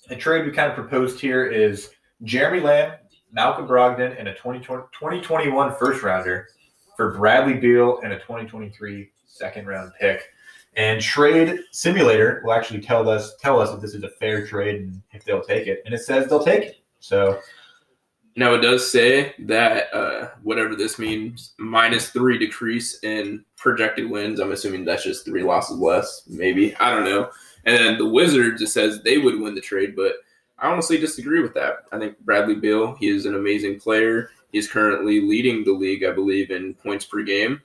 the 0.09 0.17
trade 0.17 0.45
we 0.45 0.51
kind 0.51 0.67
of 0.67 0.75
proposed 0.75 1.21
here 1.21 1.45
is 1.45 1.91
Jeremy 2.23 2.59
Lamb, 2.61 2.93
Malcolm 3.31 3.67
Brogdon, 3.67 4.17
and 4.17 4.27
a 4.27 4.33
2020, 4.33 4.83
2021 4.93 5.75
first 5.75 6.03
rounder 6.03 6.49
for 6.95 7.13
Bradley 7.13 7.55
Beal 7.55 7.99
and 8.03 8.13
a 8.13 8.19
2023 8.19 9.11
second 9.25 9.67
round 9.67 9.91
pick. 9.99 10.29
And 10.77 11.01
trade 11.01 11.59
simulator 11.71 12.41
will 12.43 12.53
actually 12.53 12.81
tell 12.81 13.07
us 13.07 13.35
tell 13.37 13.59
us 13.61 13.73
if 13.73 13.81
this 13.81 13.93
is 13.93 14.03
a 14.03 14.09
fair 14.09 14.45
trade 14.45 14.81
and 14.81 15.01
if 15.13 15.23
they'll 15.23 15.41
take 15.43 15.67
it. 15.67 15.81
And 15.85 15.93
it 15.93 15.99
says 15.99 16.27
they'll 16.27 16.43
take 16.43 16.63
it. 16.63 16.79
So 16.99 17.39
Now 18.35 18.53
it 18.53 18.59
does 18.59 18.89
say 18.89 19.33
that 19.39 19.93
uh, 19.93 20.29
whatever 20.43 20.75
this 20.75 20.99
means, 20.99 21.53
minus 21.57 22.09
three 22.09 22.37
decrease 22.37 23.01
in 23.03 23.45
projected 23.55 24.09
wins. 24.09 24.41
I'm 24.41 24.51
assuming 24.51 24.83
that's 24.83 25.03
just 25.03 25.23
three 25.23 25.43
losses 25.43 25.77
less, 25.77 26.23
maybe. 26.27 26.75
I 26.75 26.91
don't 26.91 27.05
know. 27.05 27.29
And 27.63 27.77
then 27.77 27.97
the 27.97 28.07
Wizards, 28.07 28.61
it 28.61 28.67
says 28.67 29.01
they 29.01 29.17
would 29.17 29.39
win 29.39 29.55
the 29.55 29.61
trade, 29.61 29.95
but 29.95 30.15
I 30.59 30.71
honestly 30.71 30.97
disagree 30.97 31.41
with 31.41 31.53
that. 31.55 31.85
I 31.91 31.99
think 31.99 32.17
Bradley 32.19 32.55
Beal, 32.55 32.95
he 32.95 33.09
is 33.09 33.25
an 33.25 33.35
amazing 33.35 33.79
player. 33.79 34.29
He's 34.51 34.67
currently 34.69 35.21
leading 35.21 35.63
the 35.63 35.73
league, 35.73 36.03
I 36.03 36.11
believe, 36.11 36.51
in 36.51 36.73
points 36.75 37.05
per 37.05 37.23
game. 37.23 37.61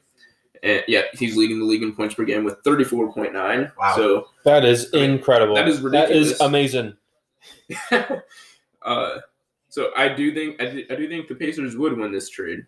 And 0.62 0.82
yeah, 0.88 1.02
he's 1.14 1.36
leading 1.36 1.60
the 1.60 1.64
league 1.64 1.82
in 1.82 1.94
points 1.94 2.14
per 2.14 2.24
game 2.24 2.44
with 2.44 2.62
34.9. 2.64 3.72
Wow. 3.78 3.96
So 3.96 4.26
That 4.44 4.64
is 4.64 4.90
incredible. 4.92 5.54
That 5.54 5.68
is 5.68 5.80
ridiculous. 5.80 6.10
That 6.10 6.34
is 6.34 6.40
amazing. 6.40 6.96
uh, 8.82 9.18
so 9.68 9.90
I 9.96 10.08
do 10.08 10.34
think 10.34 10.60
I 10.60 10.66
do, 10.66 10.84
I 10.90 10.96
do 10.96 11.08
think 11.08 11.28
the 11.28 11.34
Pacers 11.36 11.76
would 11.76 11.96
win 11.96 12.12
this 12.12 12.28
trade. 12.28 12.66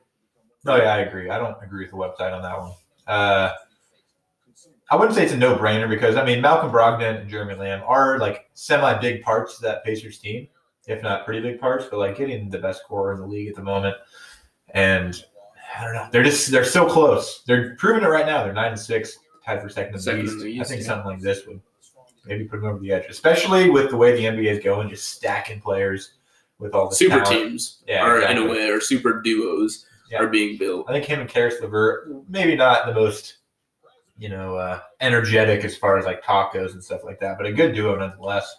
no, 0.64 0.76
yeah, 0.76 0.94
I 0.94 0.98
agree. 0.98 1.28
I 1.28 1.38
don't 1.38 1.56
agree 1.62 1.84
with 1.84 1.90
the 1.90 1.96
website 1.96 2.32
on 2.32 2.42
that 2.42 2.58
one. 2.58 2.72
Uh, 3.06 3.52
I 4.92 4.96
wouldn't 4.96 5.16
say 5.16 5.24
it's 5.24 5.32
a 5.32 5.38
no 5.38 5.56
brainer 5.56 5.88
because 5.88 6.16
I 6.16 6.24
mean 6.24 6.42
Malcolm 6.42 6.70
Brogdon 6.70 7.20
and 7.22 7.30
Jeremy 7.30 7.54
Lamb 7.54 7.82
are 7.86 8.18
like 8.18 8.50
semi 8.52 8.92
big 9.00 9.22
parts 9.22 9.56
of 9.56 9.62
that 9.62 9.82
Pacers 9.84 10.18
team, 10.18 10.48
if 10.86 11.02
not 11.02 11.24
pretty 11.24 11.40
big 11.40 11.58
parts. 11.58 11.86
But 11.90 11.98
like 11.98 12.18
getting 12.18 12.50
the 12.50 12.58
best 12.58 12.84
core 12.86 13.12
in 13.14 13.20
the 13.20 13.26
league 13.26 13.48
at 13.48 13.54
the 13.54 13.62
moment, 13.62 13.96
and 14.74 15.24
I 15.78 15.84
don't 15.84 15.94
know, 15.94 16.08
they're 16.12 16.22
just 16.22 16.50
they're 16.50 16.64
so 16.64 16.86
close. 16.86 17.42
They're 17.46 17.74
proving 17.76 18.04
it 18.04 18.08
right 18.08 18.26
now. 18.26 18.44
They're 18.44 18.52
nine 18.52 18.72
and 18.72 18.78
six, 18.80 19.16
tied 19.46 19.62
for 19.62 19.70
second 19.70 19.92
in 19.92 19.96
the, 19.96 20.02
Second 20.02 20.20
in 20.20 20.26
East. 20.26 20.40
the 20.40 20.60
I 20.60 20.64
think 20.64 20.80
yeah. 20.82 20.86
something 20.86 21.06
like 21.12 21.20
this 21.20 21.46
would 21.46 21.60
maybe 22.26 22.44
put 22.44 22.60
them 22.60 22.68
over 22.68 22.78
the 22.78 22.92
edge, 22.92 23.06
especially 23.08 23.70
with 23.70 23.88
the 23.90 23.96
way 23.96 24.12
the 24.14 24.24
NBA 24.24 24.58
is 24.58 24.62
going, 24.62 24.90
just 24.90 25.08
stacking 25.08 25.60
players 25.60 26.14
with 26.58 26.74
all 26.74 26.88
the 26.90 26.94
super 26.94 27.16
talent. 27.20 27.28
teams 27.48 27.82
Yeah, 27.88 28.02
are 28.02 28.20
in 28.20 28.36
a 28.38 28.46
way, 28.46 28.68
or 28.68 28.80
super 28.80 29.22
duos 29.22 29.86
Yeah. 30.10 30.18
are 30.22 30.28
being 30.28 30.58
built. 30.58 30.84
I 30.88 30.92
think 30.92 31.06
him 31.06 31.20
and 31.20 31.28
Caris 31.28 31.54
LeVert, 31.62 32.28
maybe 32.28 32.54
not 32.54 32.86
the 32.86 32.94
most, 32.94 33.38
you 34.22 34.28
know, 34.28 34.54
uh, 34.54 34.78
energetic 35.00 35.64
as 35.64 35.76
far 35.76 35.98
as 35.98 36.04
like 36.04 36.22
tacos 36.22 36.74
and 36.74 36.84
stuff 36.84 37.02
like 37.02 37.18
that, 37.18 37.36
but 37.36 37.44
a 37.44 37.52
good 37.52 37.74
duo 37.74 37.96
nonetheless. 37.96 38.54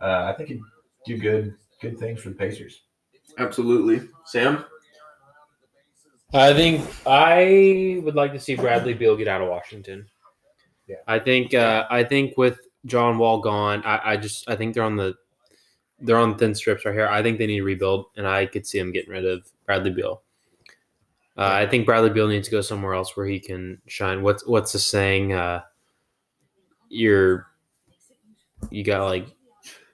Uh, 0.00 0.24
I 0.28 0.34
think 0.36 0.48
he'd 0.48 0.60
do 1.06 1.16
good, 1.16 1.54
good 1.80 1.96
things 1.96 2.20
for 2.20 2.30
the 2.30 2.34
Pacers. 2.34 2.82
Absolutely, 3.38 4.08
Sam. 4.24 4.64
I 6.32 6.52
think 6.54 6.84
I 7.06 8.00
would 8.02 8.16
like 8.16 8.32
to 8.32 8.40
see 8.40 8.56
Bradley 8.56 8.94
Beal 8.94 9.16
get 9.16 9.28
out 9.28 9.40
of 9.40 9.48
Washington. 9.48 10.06
Yeah. 10.88 10.96
I 11.06 11.20
think 11.20 11.54
uh, 11.54 11.86
I 11.88 12.02
think 12.02 12.36
with 12.36 12.58
John 12.84 13.16
Wall 13.16 13.38
gone, 13.38 13.80
I, 13.84 14.00
I 14.04 14.16
just 14.16 14.50
I 14.50 14.56
think 14.56 14.74
they're 14.74 14.82
on 14.82 14.96
the 14.96 15.14
they're 16.00 16.18
on 16.18 16.36
thin 16.36 16.52
strips 16.52 16.84
right 16.84 16.92
here. 16.92 17.06
I 17.06 17.22
think 17.22 17.38
they 17.38 17.46
need 17.46 17.58
to 17.58 17.62
rebuild, 17.62 18.06
and 18.16 18.26
I 18.26 18.46
could 18.46 18.66
see 18.66 18.80
them 18.80 18.90
getting 18.90 19.12
rid 19.12 19.24
of 19.24 19.46
Bradley 19.66 19.92
Beal. 19.92 20.24
Uh, 21.36 21.50
I 21.52 21.66
think 21.66 21.84
Bradley 21.84 22.10
Beal 22.10 22.28
needs 22.28 22.46
to 22.48 22.52
go 22.52 22.60
somewhere 22.60 22.94
else 22.94 23.16
where 23.16 23.26
he 23.26 23.40
can 23.40 23.80
shine. 23.86 24.22
What's 24.22 24.46
what's 24.46 24.72
the 24.72 24.78
saying? 24.78 25.32
Uh, 25.32 25.62
you're 26.88 27.46
you 28.70 28.84
got 28.84 29.06
like 29.08 29.26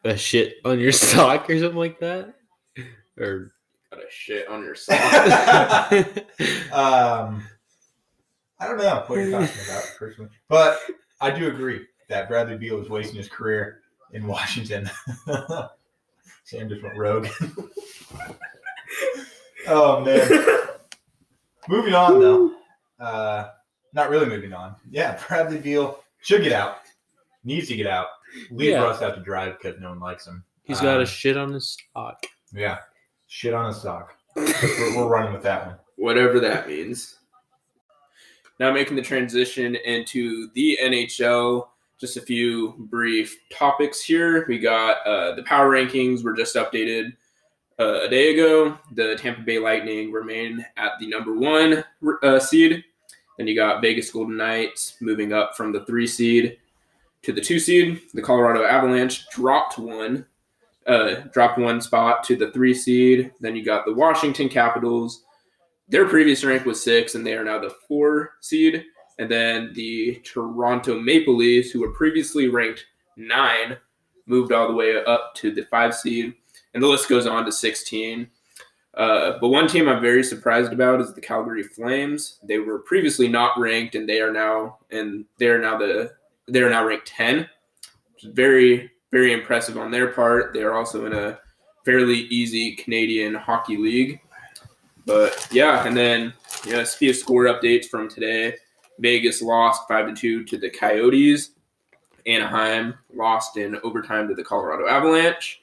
a 0.05 0.17
shit 0.17 0.57
on 0.65 0.79
your 0.79 0.93
sock 0.93 1.49
or 1.49 1.59
something 1.59 1.79
like 1.79 1.99
that, 2.01 2.35
or 3.19 3.53
Got 3.91 4.01
a 4.01 4.11
shit 4.11 4.49
on 4.49 4.63
your 4.63 4.75
side. 4.75 6.25
Um, 6.73 7.45
I 8.61 8.69
don't 8.69 8.79
know 8.79 9.05
what 9.07 9.17
you're 9.17 9.31
talking 9.33 9.65
about 9.65 9.95
personally, 9.99 10.31
but 10.49 10.79
I 11.21 11.31
do 11.31 11.49
agree 11.49 11.87
that 12.09 12.29
Bradley 12.29 12.57
Beal 12.57 12.81
is 12.81 12.89
wasting 12.89 13.17
his 13.17 13.29
career 13.29 13.81
in 14.13 14.27
Washington. 14.27 14.89
Sam 16.45 16.69
just 16.69 16.83
went 16.83 16.97
rogue. 16.97 17.27
oh 19.67 20.05
man. 20.05 20.69
Moving 21.71 21.95
on 21.95 22.21
though. 22.21 22.51
Uh, 22.99 23.51
not 23.95 24.11
really 24.11 24.27
moving 24.27 24.53
on. 24.53 24.75
Yeah, 24.91 25.21
Bradley 25.29 25.59
Beal 25.59 26.01
should 26.21 26.43
get 26.43 26.53
out. 26.53 26.79
needs 27.45 27.69
to 27.69 27.77
get 27.77 27.87
out. 27.87 28.09
Leave 28.51 28.71
Yeah. 28.71 28.83
Russ 28.83 29.03
out 29.03 29.15
to 29.15 29.21
drive 29.23 29.57
because 29.61 29.81
no 29.81 29.91
one 29.91 30.01
likes 30.01 30.27
him. 30.27 30.45
He's 30.65 30.81
got 30.81 30.97
Um, 30.97 31.03
a 31.03 31.07
shit 31.07 31.37
on 31.37 31.53
his 31.53 31.77
sock. 31.95 32.25
Yeah, 32.53 32.79
shit 33.29 33.55
on 33.55 33.67
his 33.67 33.81
sock. 33.81 34.15
we're, 34.37 34.97
we're 34.97 35.09
running 35.09 35.33
with 35.33 35.43
that 35.45 35.67
one. 35.67 35.77
whatever 35.97 36.41
that 36.41 36.67
means. 36.69 37.17
Now 38.59 38.73
making 38.73 38.97
the 38.97 39.03
transition 39.03 39.75
into 39.77 40.51
the 40.55 40.77
NHL. 40.83 41.69
Just 42.01 42.17
a 42.17 42.21
few 42.23 42.75
brief 42.91 43.37
topics 43.53 44.03
here. 44.03 44.45
We 44.49 44.59
got 44.59 45.07
uh, 45.07 45.35
the 45.35 45.43
power 45.45 45.71
rankings 45.71 46.23
were 46.25 46.33
just 46.35 46.57
updated 46.57 47.13
uh, 47.81 48.03
a 48.03 48.09
day 48.09 48.35
ago. 48.35 48.79
The 48.93 49.17
Tampa 49.17 49.41
Bay 49.41 49.59
Lightning 49.59 50.13
remain 50.13 50.65
at 50.77 50.93
the 51.01 51.09
number 51.09 51.35
one 51.35 51.83
uh, 52.23 52.39
seed. 52.39 52.85
Then 53.39 53.47
you 53.47 53.57
got 53.57 53.81
Vegas 53.81 54.11
Golden 54.11 54.37
Knights 54.37 54.97
moving 55.01 55.33
up 55.33 55.57
from 55.57 55.73
the 55.73 55.85
three 55.87 56.07
seed 56.07 56.59
to 57.23 57.33
the 57.33 57.41
two 57.41 57.59
seed. 57.59 58.03
The 58.15 58.23
Colorado 58.23 58.65
Avalanche 58.65 59.29
dropped 59.31 59.79
one, 59.79 60.27
uh, 60.87 61.15
dropped 61.33 61.59
one 61.59 61.81
spot 61.81 62.23
to 62.25 62.37
the 62.37 62.53
three 62.53 62.75
seed. 62.75 63.33
Then 63.41 63.57
you 63.57 63.65
got 63.65 63.87
the 63.87 63.95
Washington 63.95 64.49
Capitals 64.49 65.25
their 65.91 66.09
previous 66.09 66.45
rank 66.45 66.65
was 66.65 66.83
six, 66.83 67.17
and 67.17 67.27
they 67.27 67.35
are 67.35 67.45
now 67.45 67.59
the 67.59 67.75
four 67.89 68.35
seed. 68.41 68.85
And 69.19 69.31
then 69.31 69.73
the 69.75 70.23
Toronto 70.25 70.99
Maple 70.99 71.37
Leafs, 71.37 71.71
who 71.71 71.81
were 71.81 71.91
previously 71.91 72.49
ranked 72.49 72.87
nine, 73.17 73.77
moved 74.27 74.53
all 74.53 74.69
the 74.69 74.75
way 74.75 75.05
up 75.05 75.35
to 75.37 75.53
the 75.53 75.65
five 75.65 75.95
seed. 75.95 76.35
And 76.75 76.83
the 76.83 76.89
list 76.89 77.09
goes 77.09 77.27
on 77.27 77.45
to 77.45 77.53
16. 77.53 78.29
Uh, 78.95 79.39
but 79.41 79.49
one 79.49 79.69
team 79.69 79.89
I'm 79.89 80.03
very 80.03 80.23
surprised 80.23 80.73
about 80.73 81.01
is 81.01 81.15
the 81.15 81.21
Calgary 81.21 81.63
Flames. 81.63 82.39
They 82.43 82.59
were 82.59 82.81
previously 82.81 83.29
not 83.29 83.59
ranked, 83.59 83.95
and 83.95 84.09
they 84.09 84.21
are 84.21 84.33
now 84.33 84.79
and 84.91 85.25
they 85.39 85.49
are 85.49 85.61
now 85.61 85.79
the 85.79 86.13
they 86.49 86.61
are 86.61 86.71
now 86.71 86.85
ranked 86.85 87.07
10. 87.07 87.49
Which 88.15 88.25
is 88.25 88.35
very 88.35 88.91
very 89.13 89.33
impressive 89.33 89.79
on 89.79 89.91
their 89.91 90.09
part. 90.09 90.53
They 90.53 90.63
are 90.63 90.75
also 90.75 91.07
in 91.07 91.13
a 91.13 91.39
fairly 91.85 92.21
easy 92.29 92.77
Canadian 92.77 93.35
hockey 93.35 93.77
league. 93.77 94.21
But 95.07 95.49
yeah, 95.51 95.87
and 95.87 95.97
then 95.97 96.35
know, 96.67 96.81
a 96.81 96.85
few 96.85 97.13
score 97.13 97.45
updates 97.45 97.87
from 97.87 98.09
today. 98.09 98.57
Vegas 98.99 99.41
lost 99.41 99.89
five 99.89 100.07
to 100.07 100.15
two 100.15 100.45
to 100.45 100.59
the 100.59 100.71
Coyotes. 100.71 101.53
Anaheim 102.27 102.95
lost 103.15 103.57
in 103.57 103.79
overtime 103.83 104.29
to 104.29 104.35
the 104.35 104.45
Colorado 104.45 104.87
Avalanche. 104.87 105.63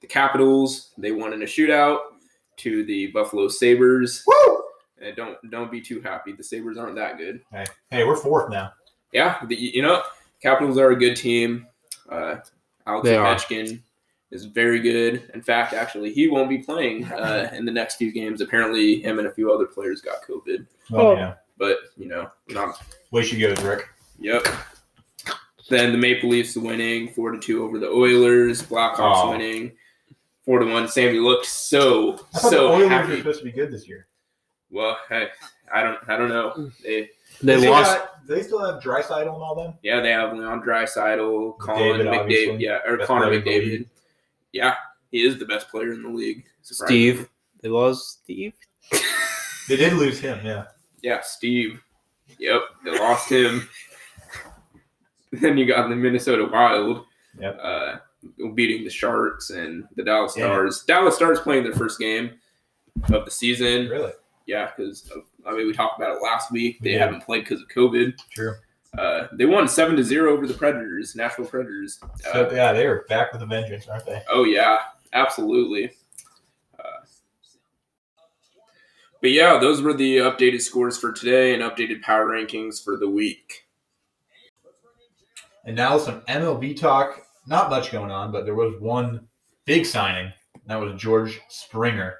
The 0.00 0.06
Capitals 0.06 0.90
they 0.98 1.12
won 1.12 1.32
in 1.32 1.42
a 1.42 1.46
shootout 1.46 1.98
to 2.58 2.84
the 2.84 3.08
Buffalo 3.08 3.48
Sabres. 3.48 4.24
Woo! 4.26 4.62
And 5.00 5.14
don't 5.16 5.36
don't 5.50 5.70
be 5.70 5.80
too 5.80 6.00
happy. 6.00 6.32
The 6.32 6.42
Sabres 6.44 6.78
aren't 6.78 6.96
that 6.96 7.18
good. 7.18 7.40
Hey, 7.52 7.64
hey, 7.90 8.04
we're 8.04 8.16
fourth 8.16 8.50
now. 8.50 8.72
Yeah, 9.12 9.38
the, 9.46 9.54
you 9.56 9.82
know, 9.82 10.02
Capitals 10.42 10.78
are 10.78 10.90
a 10.90 10.96
good 10.96 11.16
team. 11.16 11.66
Uh, 12.10 12.36
Alex 12.86 13.08
Ovechkin 13.08 13.80
is 14.30 14.44
very 14.44 14.80
good. 14.80 15.30
In 15.34 15.40
fact, 15.42 15.72
actually, 15.72 16.12
he 16.12 16.28
won't 16.28 16.48
be 16.48 16.58
playing 16.58 17.04
uh, 17.06 17.50
in 17.54 17.64
the 17.64 17.72
next 17.72 17.96
few 17.96 18.12
games. 18.12 18.40
Apparently, 18.40 19.00
him 19.02 19.18
and 19.18 19.28
a 19.28 19.32
few 19.32 19.52
other 19.52 19.66
players 19.66 20.00
got 20.00 20.22
COVID. 20.28 20.66
Well, 20.90 21.06
Oh. 21.08 21.14
yeah. 21.16 21.34
But 21.58 21.78
you 21.96 22.06
know, 22.06 22.30
not 22.48 22.82
Way 23.12 23.22
she 23.22 23.38
goes, 23.38 23.60
Rick. 23.62 23.88
Yep. 24.18 24.46
Then 25.68 25.90
the 25.92 25.98
Maple 25.98 26.28
Leafs 26.28 26.56
winning 26.56 27.08
four 27.12 27.32
to 27.32 27.38
two 27.38 27.64
over 27.64 27.78
the 27.78 27.88
Oilers. 27.88 28.62
Blackhawks 28.62 29.24
Oh. 29.24 29.30
winning 29.30 29.72
four 30.46 30.60
to 30.60 30.66
one. 30.72 30.88
Sammy 30.88 31.18
looked 31.18 31.44
so 31.46 32.14
I 32.14 32.16
thought 32.38 32.42
the 32.42 32.50
so 32.50 32.72
Oilers 32.72 33.08
were 33.08 33.16
supposed 33.18 33.38
to 33.40 33.44
be 33.44 33.52
good 33.52 33.70
this 33.70 33.86
year. 33.86 34.06
Well, 34.70 34.96
hey, 35.10 35.28
I 35.72 35.82
don't 35.82 35.98
I 36.08 36.16
don't 36.16 36.28
know. 36.30 36.70
They 36.82 37.10
They 37.42 37.60
They 37.60 37.68
lost. 37.68 37.94
got- 37.98 38.12
they 38.26 38.42
still 38.42 38.64
have 38.64 38.82
Draisaitl 38.82 39.20
and 39.20 39.28
all 39.28 39.54
them. 39.54 39.74
yeah 39.84 40.00
they 40.00 40.10
have 40.10 40.32
Leon 40.32 40.62
Draisaitl, 40.62 41.58
Colin 41.58 41.98
David, 41.98 42.06
McDavid, 42.06 42.20
obviously. 42.20 42.56
yeah, 42.64 42.78
or 42.84 42.96
Best 42.96 43.06
Connor 43.06 43.26
player 43.26 43.34
in 43.38 43.44
the 43.44 43.50
McDavid. 43.50 43.88
Yeah, 44.52 44.74
he 45.12 45.22
is 45.24 45.38
the 45.38 45.44
best 45.44 45.68
player 45.68 45.92
in 45.92 46.02
the 46.02 46.08
league. 46.08 46.44
Steve. 46.62 47.28
They 47.62 47.68
lost 47.68 48.22
Steve. 48.24 48.52
They 49.68 49.76
did 49.76 49.92
lose 49.92 50.18
him. 50.18 50.40
Yeah. 50.44 50.64
Yeah, 51.02 51.20
Steve. 51.22 51.80
Yep, 52.38 52.60
they 52.84 52.98
lost 52.98 53.30
him. 53.30 53.68
then 55.32 55.56
you 55.58 55.66
got 55.66 55.88
the 55.88 55.94
Minnesota 55.96 56.44
Wild. 56.50 57.04
Yep. 57.38 57.58
Uh, 57.62 57.96
beating 58.54 58.84
the 58.84 58.90
Sharks 58.90 59.50
and 59.50 59.84
the 59.96 60.02
Dallas 60.04 60.36
Yeah. 60.36 60.44
Stars. 60.46 60.84
Dallas 60.84 61.16
Stars 61.16 61.40
playing 61.40 61.64
their 61.64 61.72
first 61.74 61.98
game 61.98 62.38
of 63.12 63.24
the 63.24 63.30
season. 63.30 63.88
Really? 63.88 64.12
Yeah, 64.46 64.70
because 64.76 65.10
I 65.46 65.52
mean 65.54 65.66
we 65.66 65.72
talked 65.72 65.98
about 66.00 66.16
it 66.16 66.22
last 66.22 66.50
week. 66.52 66.78
They 66.80 66.92
Yeah. 66.92 67.00
haven't 67.00 67.22
played 67.24 67.44
because 67.44 67.62
of 67.62 67.68
COVID. 67.68 68.14
True. 68.30 68.54
Uh, 68.96 69.26
they 69.32 69.44
won 69.44 69.68
seven 69.68 69.94
to 69.96 70.02
zero 70.04 70.32
over 70.32 70.46
the 70.46 70.54
Predators, 70.54 71.14
Nashville 71.16 71.44
Predators. 71.46 71.98
Uh, 72.02 72.08
So 72.32 72.50
yeah, 72.52 72.72
they 72.72 72.86
are 72.86 73.02
back 73.08 73.32
with 73.32 73.42
a 73.42 73.46
vengeance, 73.46 73.86
aren't 73.88 74.06
they? 74.06 74.22
Oh 74.30 74.44
yeah, 74.44 74.78
absolutely. 75.12 75.92
Uh, 76.78 77.04
but 79.20 79.32
yeah, 79.32 79.58
those 79.58 79.82
were 79.82 79.92
the 79.92 80.18
updated 80.18 80.62
scores 80.62 80.96
for 80.96 81.12
today 81.12 81.52
and 81.52 81.62
updated 81.62 82.00
power 82.02 82.26
rankings 82.26 82.82
for 82.82 82.96
the 82.96 83.08
week. 83.10 83.66
And 85.64 85.74
now 85.76 85.98
some 85.98 86.20
MLB 86.22 86.76
talk. 86.76 87.25
Not 87.46 87.70
much 87.70 87.92
going 87.92 88.10
on, 88.10 88.32
but 88.32 88.44
there 88.44 88.54
was 88.54 88.74
one 88.80 89.26
big 89.64 89.86
signing. 89.86 90.32
That 90.66 90.80
was 90.80 91.00
George 91.00 91.40
Springer 91.48 92.16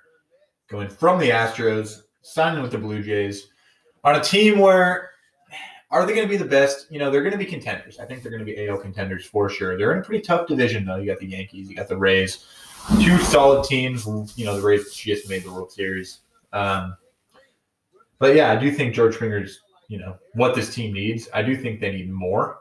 going 0.68 0.88
from 0.88 1.18
the 1.18 1.30
Astros, 1.30 2.02
signing 2.22 2.62
with 2.62 2.72
the 2.72 2.78
Blue 2.78 3.02
Jays 3.02 3.48
on 4.04 4.16
a 4.16 4.20
team 4.20 4.58
where 4.58 5.10
are 5.90 6.06
they 6.06 6.14
going 6.14 6.26
to 6.26 6.30
be 6.30 6.36
the 6.36 6.44
best? 6.44 6.86
You 6.90 6.98
know, 6.98 7.10
they're 7.10 7.22
going 7.22 7.32
to 7.32 7.38
be 7.38 7.44
contenders. 7.44 7.98
I 7.98 8.04
think 8.04 8.22
they're 8.22 8.32
going 8.32 8.44
to 8.44 8.50
be 8.52 8.68
AL 8.68 8.78
contenders 8.78 9.24
for 9.24 9.48
sure. 9.48 9.76
They're 9.76 9.92
in 9.92 9.98
a 9.98 10.02
pretty 10.02 10.22
tough 10.22 10.46
division, 10.46 10.84
though. 10.84 10.96
You 10.96 11.06
got 11.06 11.18
the 11.18 11.26
Yankees, 11.26 11.68
you 11.68 11.76
got 11.76 11.88
the 11.88 11.96
Rays, 11.96 12.46
two 13.00 13.18
solid 13.18 13.64
teams. 13.64 14.06
You 14.36 14.44
know, 14.44 14.56
the 14.56 14.66
Rays 14.66 14.92
just 14.94 15.28
made 15.28 15.44
the 15.44 15.52
World 15.52 15.72
Series. 15.72 16.20
Um, 16.52 16.96
but 18.18 18.34
yeah, 18.34 18.50
I 18.50 18.56
do 18.56 18.70
think 18.70 18.94
George 18.94 19.14
Springer's, 19.14 19.60
you 19.88 19.98
know, 19.98 20.16
what 20.34 20.54
this 20.54 20.74
team 20.74 20.92
needs. 20.92 21.28
I 21.34 21.42
do 21.42 21.56
think 21.56 21.80
they 21.80 21.92
need 21.92 22.10
more, 22.10 22.58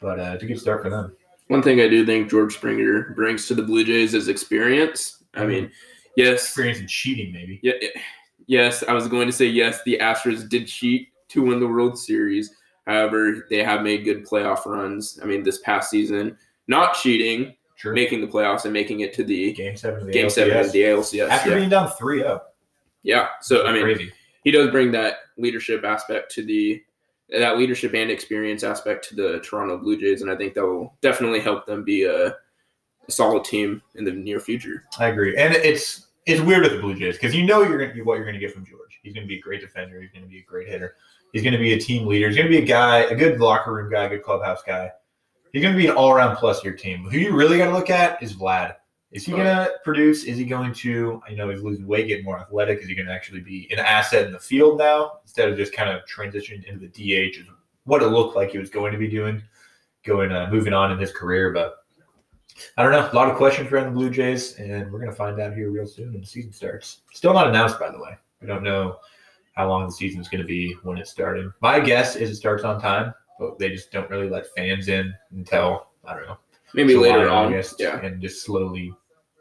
but 0.00 0.18
uh, 0.18 0.32
it's 0.34 0.42
a 0.42 0.46
good 0.46 0.58
start 0.58 0.82
for 0.82 0.90
them. 0.90 1.14
One 1.48 1.62
thing 1.62 1.80
I 1.80 1.88
do 1.88 2.06
think 2.06 2.30
George 2.30 2.54
Springer 2.54 3.10
brings 3.10 3.46
to 3.48 3.54
the 3.54 3.62
Blue 3.62 3.84
Jays 3.84 4.14
is 4.14 4.28
experience. 4.28 5.22
I 5.34 5.40
mm-hmm. 5.40 5.48
mean, 5.48 5.70
yes, 6.16 6.44
Experience 6.44 6.80
in 6.80 6.86
cheating, 6.86 7.32
maybe. 7.32 7.60
yeah, 7.62 7.74
eh, 7.82 8.00
yes, 8.46 8.82
I 8.82 8.92
was 8.92 9.08
going 9.08 9.26
to 9.26 9.32
say 9.32 9.46
yes. 9.46 9.82
The 9.84 9.98
Astros 10.00 10.48
did 10.48 10.66
cheat 10.66 11.08
to 11.28 11.42
win 11.42 11.60
the 11.60 11.68
World 11.68 11.98
Series. 11.98 12.54
However, 12.86 13.46
they 13.50 13.62
have 13.62 13.82
made 13.82 14.04
good 14.04 14.26
playoff 14.26 14.66
runs. 14.66 15.18
I 15.22 15.26
mean, 15.26 15.42
this 15.42 15.58
past 15.60 15.90
season, 15.90 16.36
not 16.66 16.94
cheating, 16.94 17.54
True. 17.76 17.94
making 17.94 18.20
the 18.20 18.26
playoffs 18.26 18.64
and 18.64 18.72
making 18.72 19.00
it 19.00 19.12
to 19.14 19.24
the 19.24 19.52
game 19.52 19.76
seven 19.76 20.00
of 20.00 20.06
the 20.06 20.12
game 20.12 20.30
seven 20.30 20.56
of 20.56 20.72
the 20.72 20.82
ALCS. 20.82 21.28
After 21.28 21.50
yeah. 21.50 21.56
being 21.56 21.70
down 21.70 21.90
3 21.90 22.18
0. 22.18 22.42
yeah. 23.02 23.28
So 23.40 23.66
I 23.66 23.72
mean, 23.72 23.82
crazy. 23.82 24.12
he 24.44 24.50
does 24.50 24.70
bring 24.70 24.92
that 24.92 25.16
leadership 25.38 25.84
aspect 25.84 26.30
to 26.34 26.44
the 26.44 26.82
that 27.38 27.58
leadership 27.58 27.94
and 27.94 28.10
experience 28.10 28.62
aspect 28.62 29.08
to 29.08 29.14
the 29.14 29.40
Toronto 29.40 29.78
Blue 29.78 29.98
Jays, 29.98 30.22
and 30.22 30.30
I 30.30 30.36
think 30.36 30.54
that 30.54 30.64
will 30.64 30.94
definitely 31.00 31.40
help 31.40 31.66
them 31.66 31.84
be 31.84 32.04
a, 32.04 32.28
a 32.28 33.10
solid 33.10 33.44
team 33.44 33.82
in 33.94 34.04
the 34.04 34.12
near 34.12 34.40
future. 34.40 34.84
I 34.98 35.08
agree. 35.08 35.36
And 35.36 35.54
it's 35.54 36.06
it's 36.26 36.40
weird 36.40 36.62
with 36.62 36.72
the 36.72 36.80
Blue 36.80 36.94
Jays 36.94 37.16
because 37.16 37.34
you 37.34 37.44
know 37.44 37.62
you're 37.62 37.78
going 37.78 37.90
to 37.90 37.94
be 37.94 38.02
what 38.02 38.14
you're 38.14 38.24
going 38.24 38.34
to 38.34 38.40
get 38.40 38.52
from 38.52 38.64
George. 38.64 38.98
He's 39.02 39.12
going 39.12 39.26
to 39.26 39.28
be 39.28 39.38
a 39.38 39.42
great 39.42 39.60
defender. 39.60 40.00
He's 40.00 40.10
going 40.10 40.24
to 40.24 40.30
be 40.30 40.38
a 40.38 40.44
great 40.44 40.68
hitter. 40.68 40.96
He's 41.32 41.42
going 41.42 41.52
to 41.52 41.58
be 41.58 41.74
a 41.74 41.78
team 41.78 42.06
leader. 42.06 42.28
He's 42.28 42.36
going 42.36 42.50
to 42.50 42.56
be 42.56 42.62
a 42.62 42.66
guy, 42.66 43.00
a 43.00 43.14
good 43.14 43.40
locker 43.40 43.74
room 43.74 43.90
guy, 43.90 44.04
a 44.04 44.08
good 44.08 44.22
clubhouse 44.22 44.62
guy. 44.66 44.90
He's 45.52 45.62
going 45.62 45.74
to 45.74 45.80
be 45.80 45.88
an 45.88 45.94
all 45.94 46.10
around 46.10 46.36
plus 46.36 46.64
your 46.64 46.74
team. 46.74 47.04
Who 47.10 47.18
you 47.18 47.34
really 47.34 47.58
got 47.58 47.66
to 47.66 47.72
look 47.72 47.90
at 47.90 48.22
is 48.22 48.34
Vlad. 48.34 48.76
Is 49.14 49.24
he 49.24 49.30
going 49.32 49.44
to 49.44 49.72
produce? 49.84 50.24
Is 50.24 50.36
he 50.36 50.44
going 50.44 50.72
to, 50.74 51.22
you 51.30 51.36
know, 51.36 51.48
he's 51.48 51.62
losing 51.62 51.86
weight, 51.86 52.08
getting 52.08 52.24
more 52.24 52.38
athletic? 52.38 52.80
Is 52.80 52.88
he 52.88 52.96
going 52.96 53.06
to 53.06 53.12
actually 53.12 53.40
be 53.40 53.68
an 53.72 53.78
asset 53.78 54.26
in 54.26 54.32
the 54.32 54.40
field 54.40 54.76
now 54.78 55.20
instead 55.22 55.48
of 55.48 55.56
just 55.56 55.72
kind 55.72 55.88
of 55.88 56.02
transitioning 56.04 56.64
into 56.64 56.80
the 56.80 56.88
DH? 56.88 57.38
Is 57.38 57.46
what 57.84 58.02
it 58.02 58.08
looked 58.08 58.34
like 58.34 58.50
he 58.50 58.58
was 58.58 58.70
going 58.70 58.92
to 58.92 58.98
be 58.98 59.06
doing, 59.08 59.40
going, 60.04 60.32
uh, 60.32 60.48
moving 60.50 60.72
on 60.72 60.90
in 60.90 60.98
his 60.98 61.12
career. 61.12 61.52
But 61.52 61.76
I 62.76 62.82
don't 62.82 62.90
know. 62.90 63.08
A 63.10 63.14
lot 63.14 63.30
of 63.30 63.36
questions 63.36 63.70
around 63.70 63.84
the 63.84 63.90
Blue 63.92 64.10
Jays, 64.10 64.58
and 64.58 64.90
we're 64.92 64.98
going 64.98 65.10
to 65.10 65.16
find 65.16 65.40
out 65.40 65.54
here 65.54 65.70
real 65.70 65.86
soon 65.86 66.10
when 66.12 66.20
the 66.20 66.26
season 66.26 66.52
starts. 66.52 67.02
Still 67.12 67.34
not 67.34 67.46
announced, 67.46 67.78
by 67.78 67.90
the 67.90 67.98
way. 67.98 68.16
We 68.40 68.48
don't 68.48 68.64
know 68.64 68.96
how 69.54 69.68
long 69.68 69.86
the 69.86 69.92
season 69.92 70.20
is 70.20 70.28
going 70.28 70.42
to 70.42 70.46
be 70.46 70.74
when 70.82 70.98
it's 70.98 71.10
starting. 71.10 71.52
My 71.62 71.78
guess 71.78 72.16
is 72.16 72.30
it 72.30 72.36
starts 72.36 72.64
on 72.64 72.80
time, 72.80 73.14
but 73.38 73.60
they 73.60 73.70
just 73.70 73.92
don't 73.92 74.10
really 74.10 74.28
let 74.28 74.46
fans 74.56 74.88
in 74.88 75.14
until, 75.30 75.86
I 76.04 76.14
don't 76.14 76.26
know, 76.26 76.38
Maybe 76.74 76.94
July, 76.94 77.10
later 77.10 77.30
on. 77.30 77.46
August, 77.46 77.76
Yeah. 77.78 78.00
and 78.00 78.20
just 78.20 78.44
slowly 78.44 78.92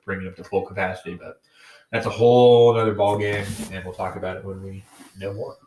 bring 0.05 0.21
it 0.21 0.27
up 0.27 0.35
to 0.37 0.43
full 0.43 0.65
capacity. 0.65 1.15
But 1.15 1.41
that's 1.91 2.05
a 2.05 2.09
whole 2.09 2.77
other 2.77 2.93
ball 2.93 3.17
game, 3.17 3.45
and 3.71 3.83
we'll 3.85 3.93
talk 3.93 4.15
about 4.15 4.37
it 4.37 4.45
when 4.45 4.61
we 4.63 4.83
know 5.19 5.33
more. 5.33 5.57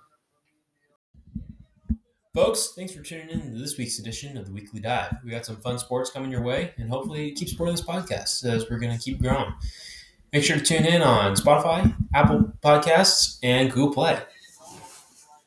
Folks, 2.35 2.75
thanks 2.77 2.92
for 2.92 3.03
tuning 3.03 3.31
in 3.31 3.55
to 3.55 3.59
this 3.59 3.79
week's 3.79 3.99
edition 3.99 4.37
of 4.37 4.44
the 4.44 4.53
Weekly 4.53 4.79
Dive. 4.79 5.16
We 5.25 5.31
got 5.31 5.46
some 5.46 5.57
fun 5.57 5.79
sports 5.79 6.11
coming 6.11 6.31
your 6.31 6.42
way, 6.42 6.75
and 6.77 6.90
hopefully 6.90 7.33
keep 7.33 7.49
supporting 7.49 7.75
this 7.75 7.85
podcast 7.85 8.44
as 8.44 8.68
we're 8.68 8.79
going 8.79 8.92
to 8.92 9.03
keep 9.03 9.22
growing. 9.22 9.55
Make 10.33 10.44
sure 10.44 10.57
to 10.57 10.62
tune 10.62 10.85
in 10.85 11.01
on 11.01 11.35
Spotify, 11.35 11.96
Apple 12.14 12.53
Podcasts, 12.62 13.38
and 13.42 13.70
Google 13.70 13.94
Play. 13.94 14.20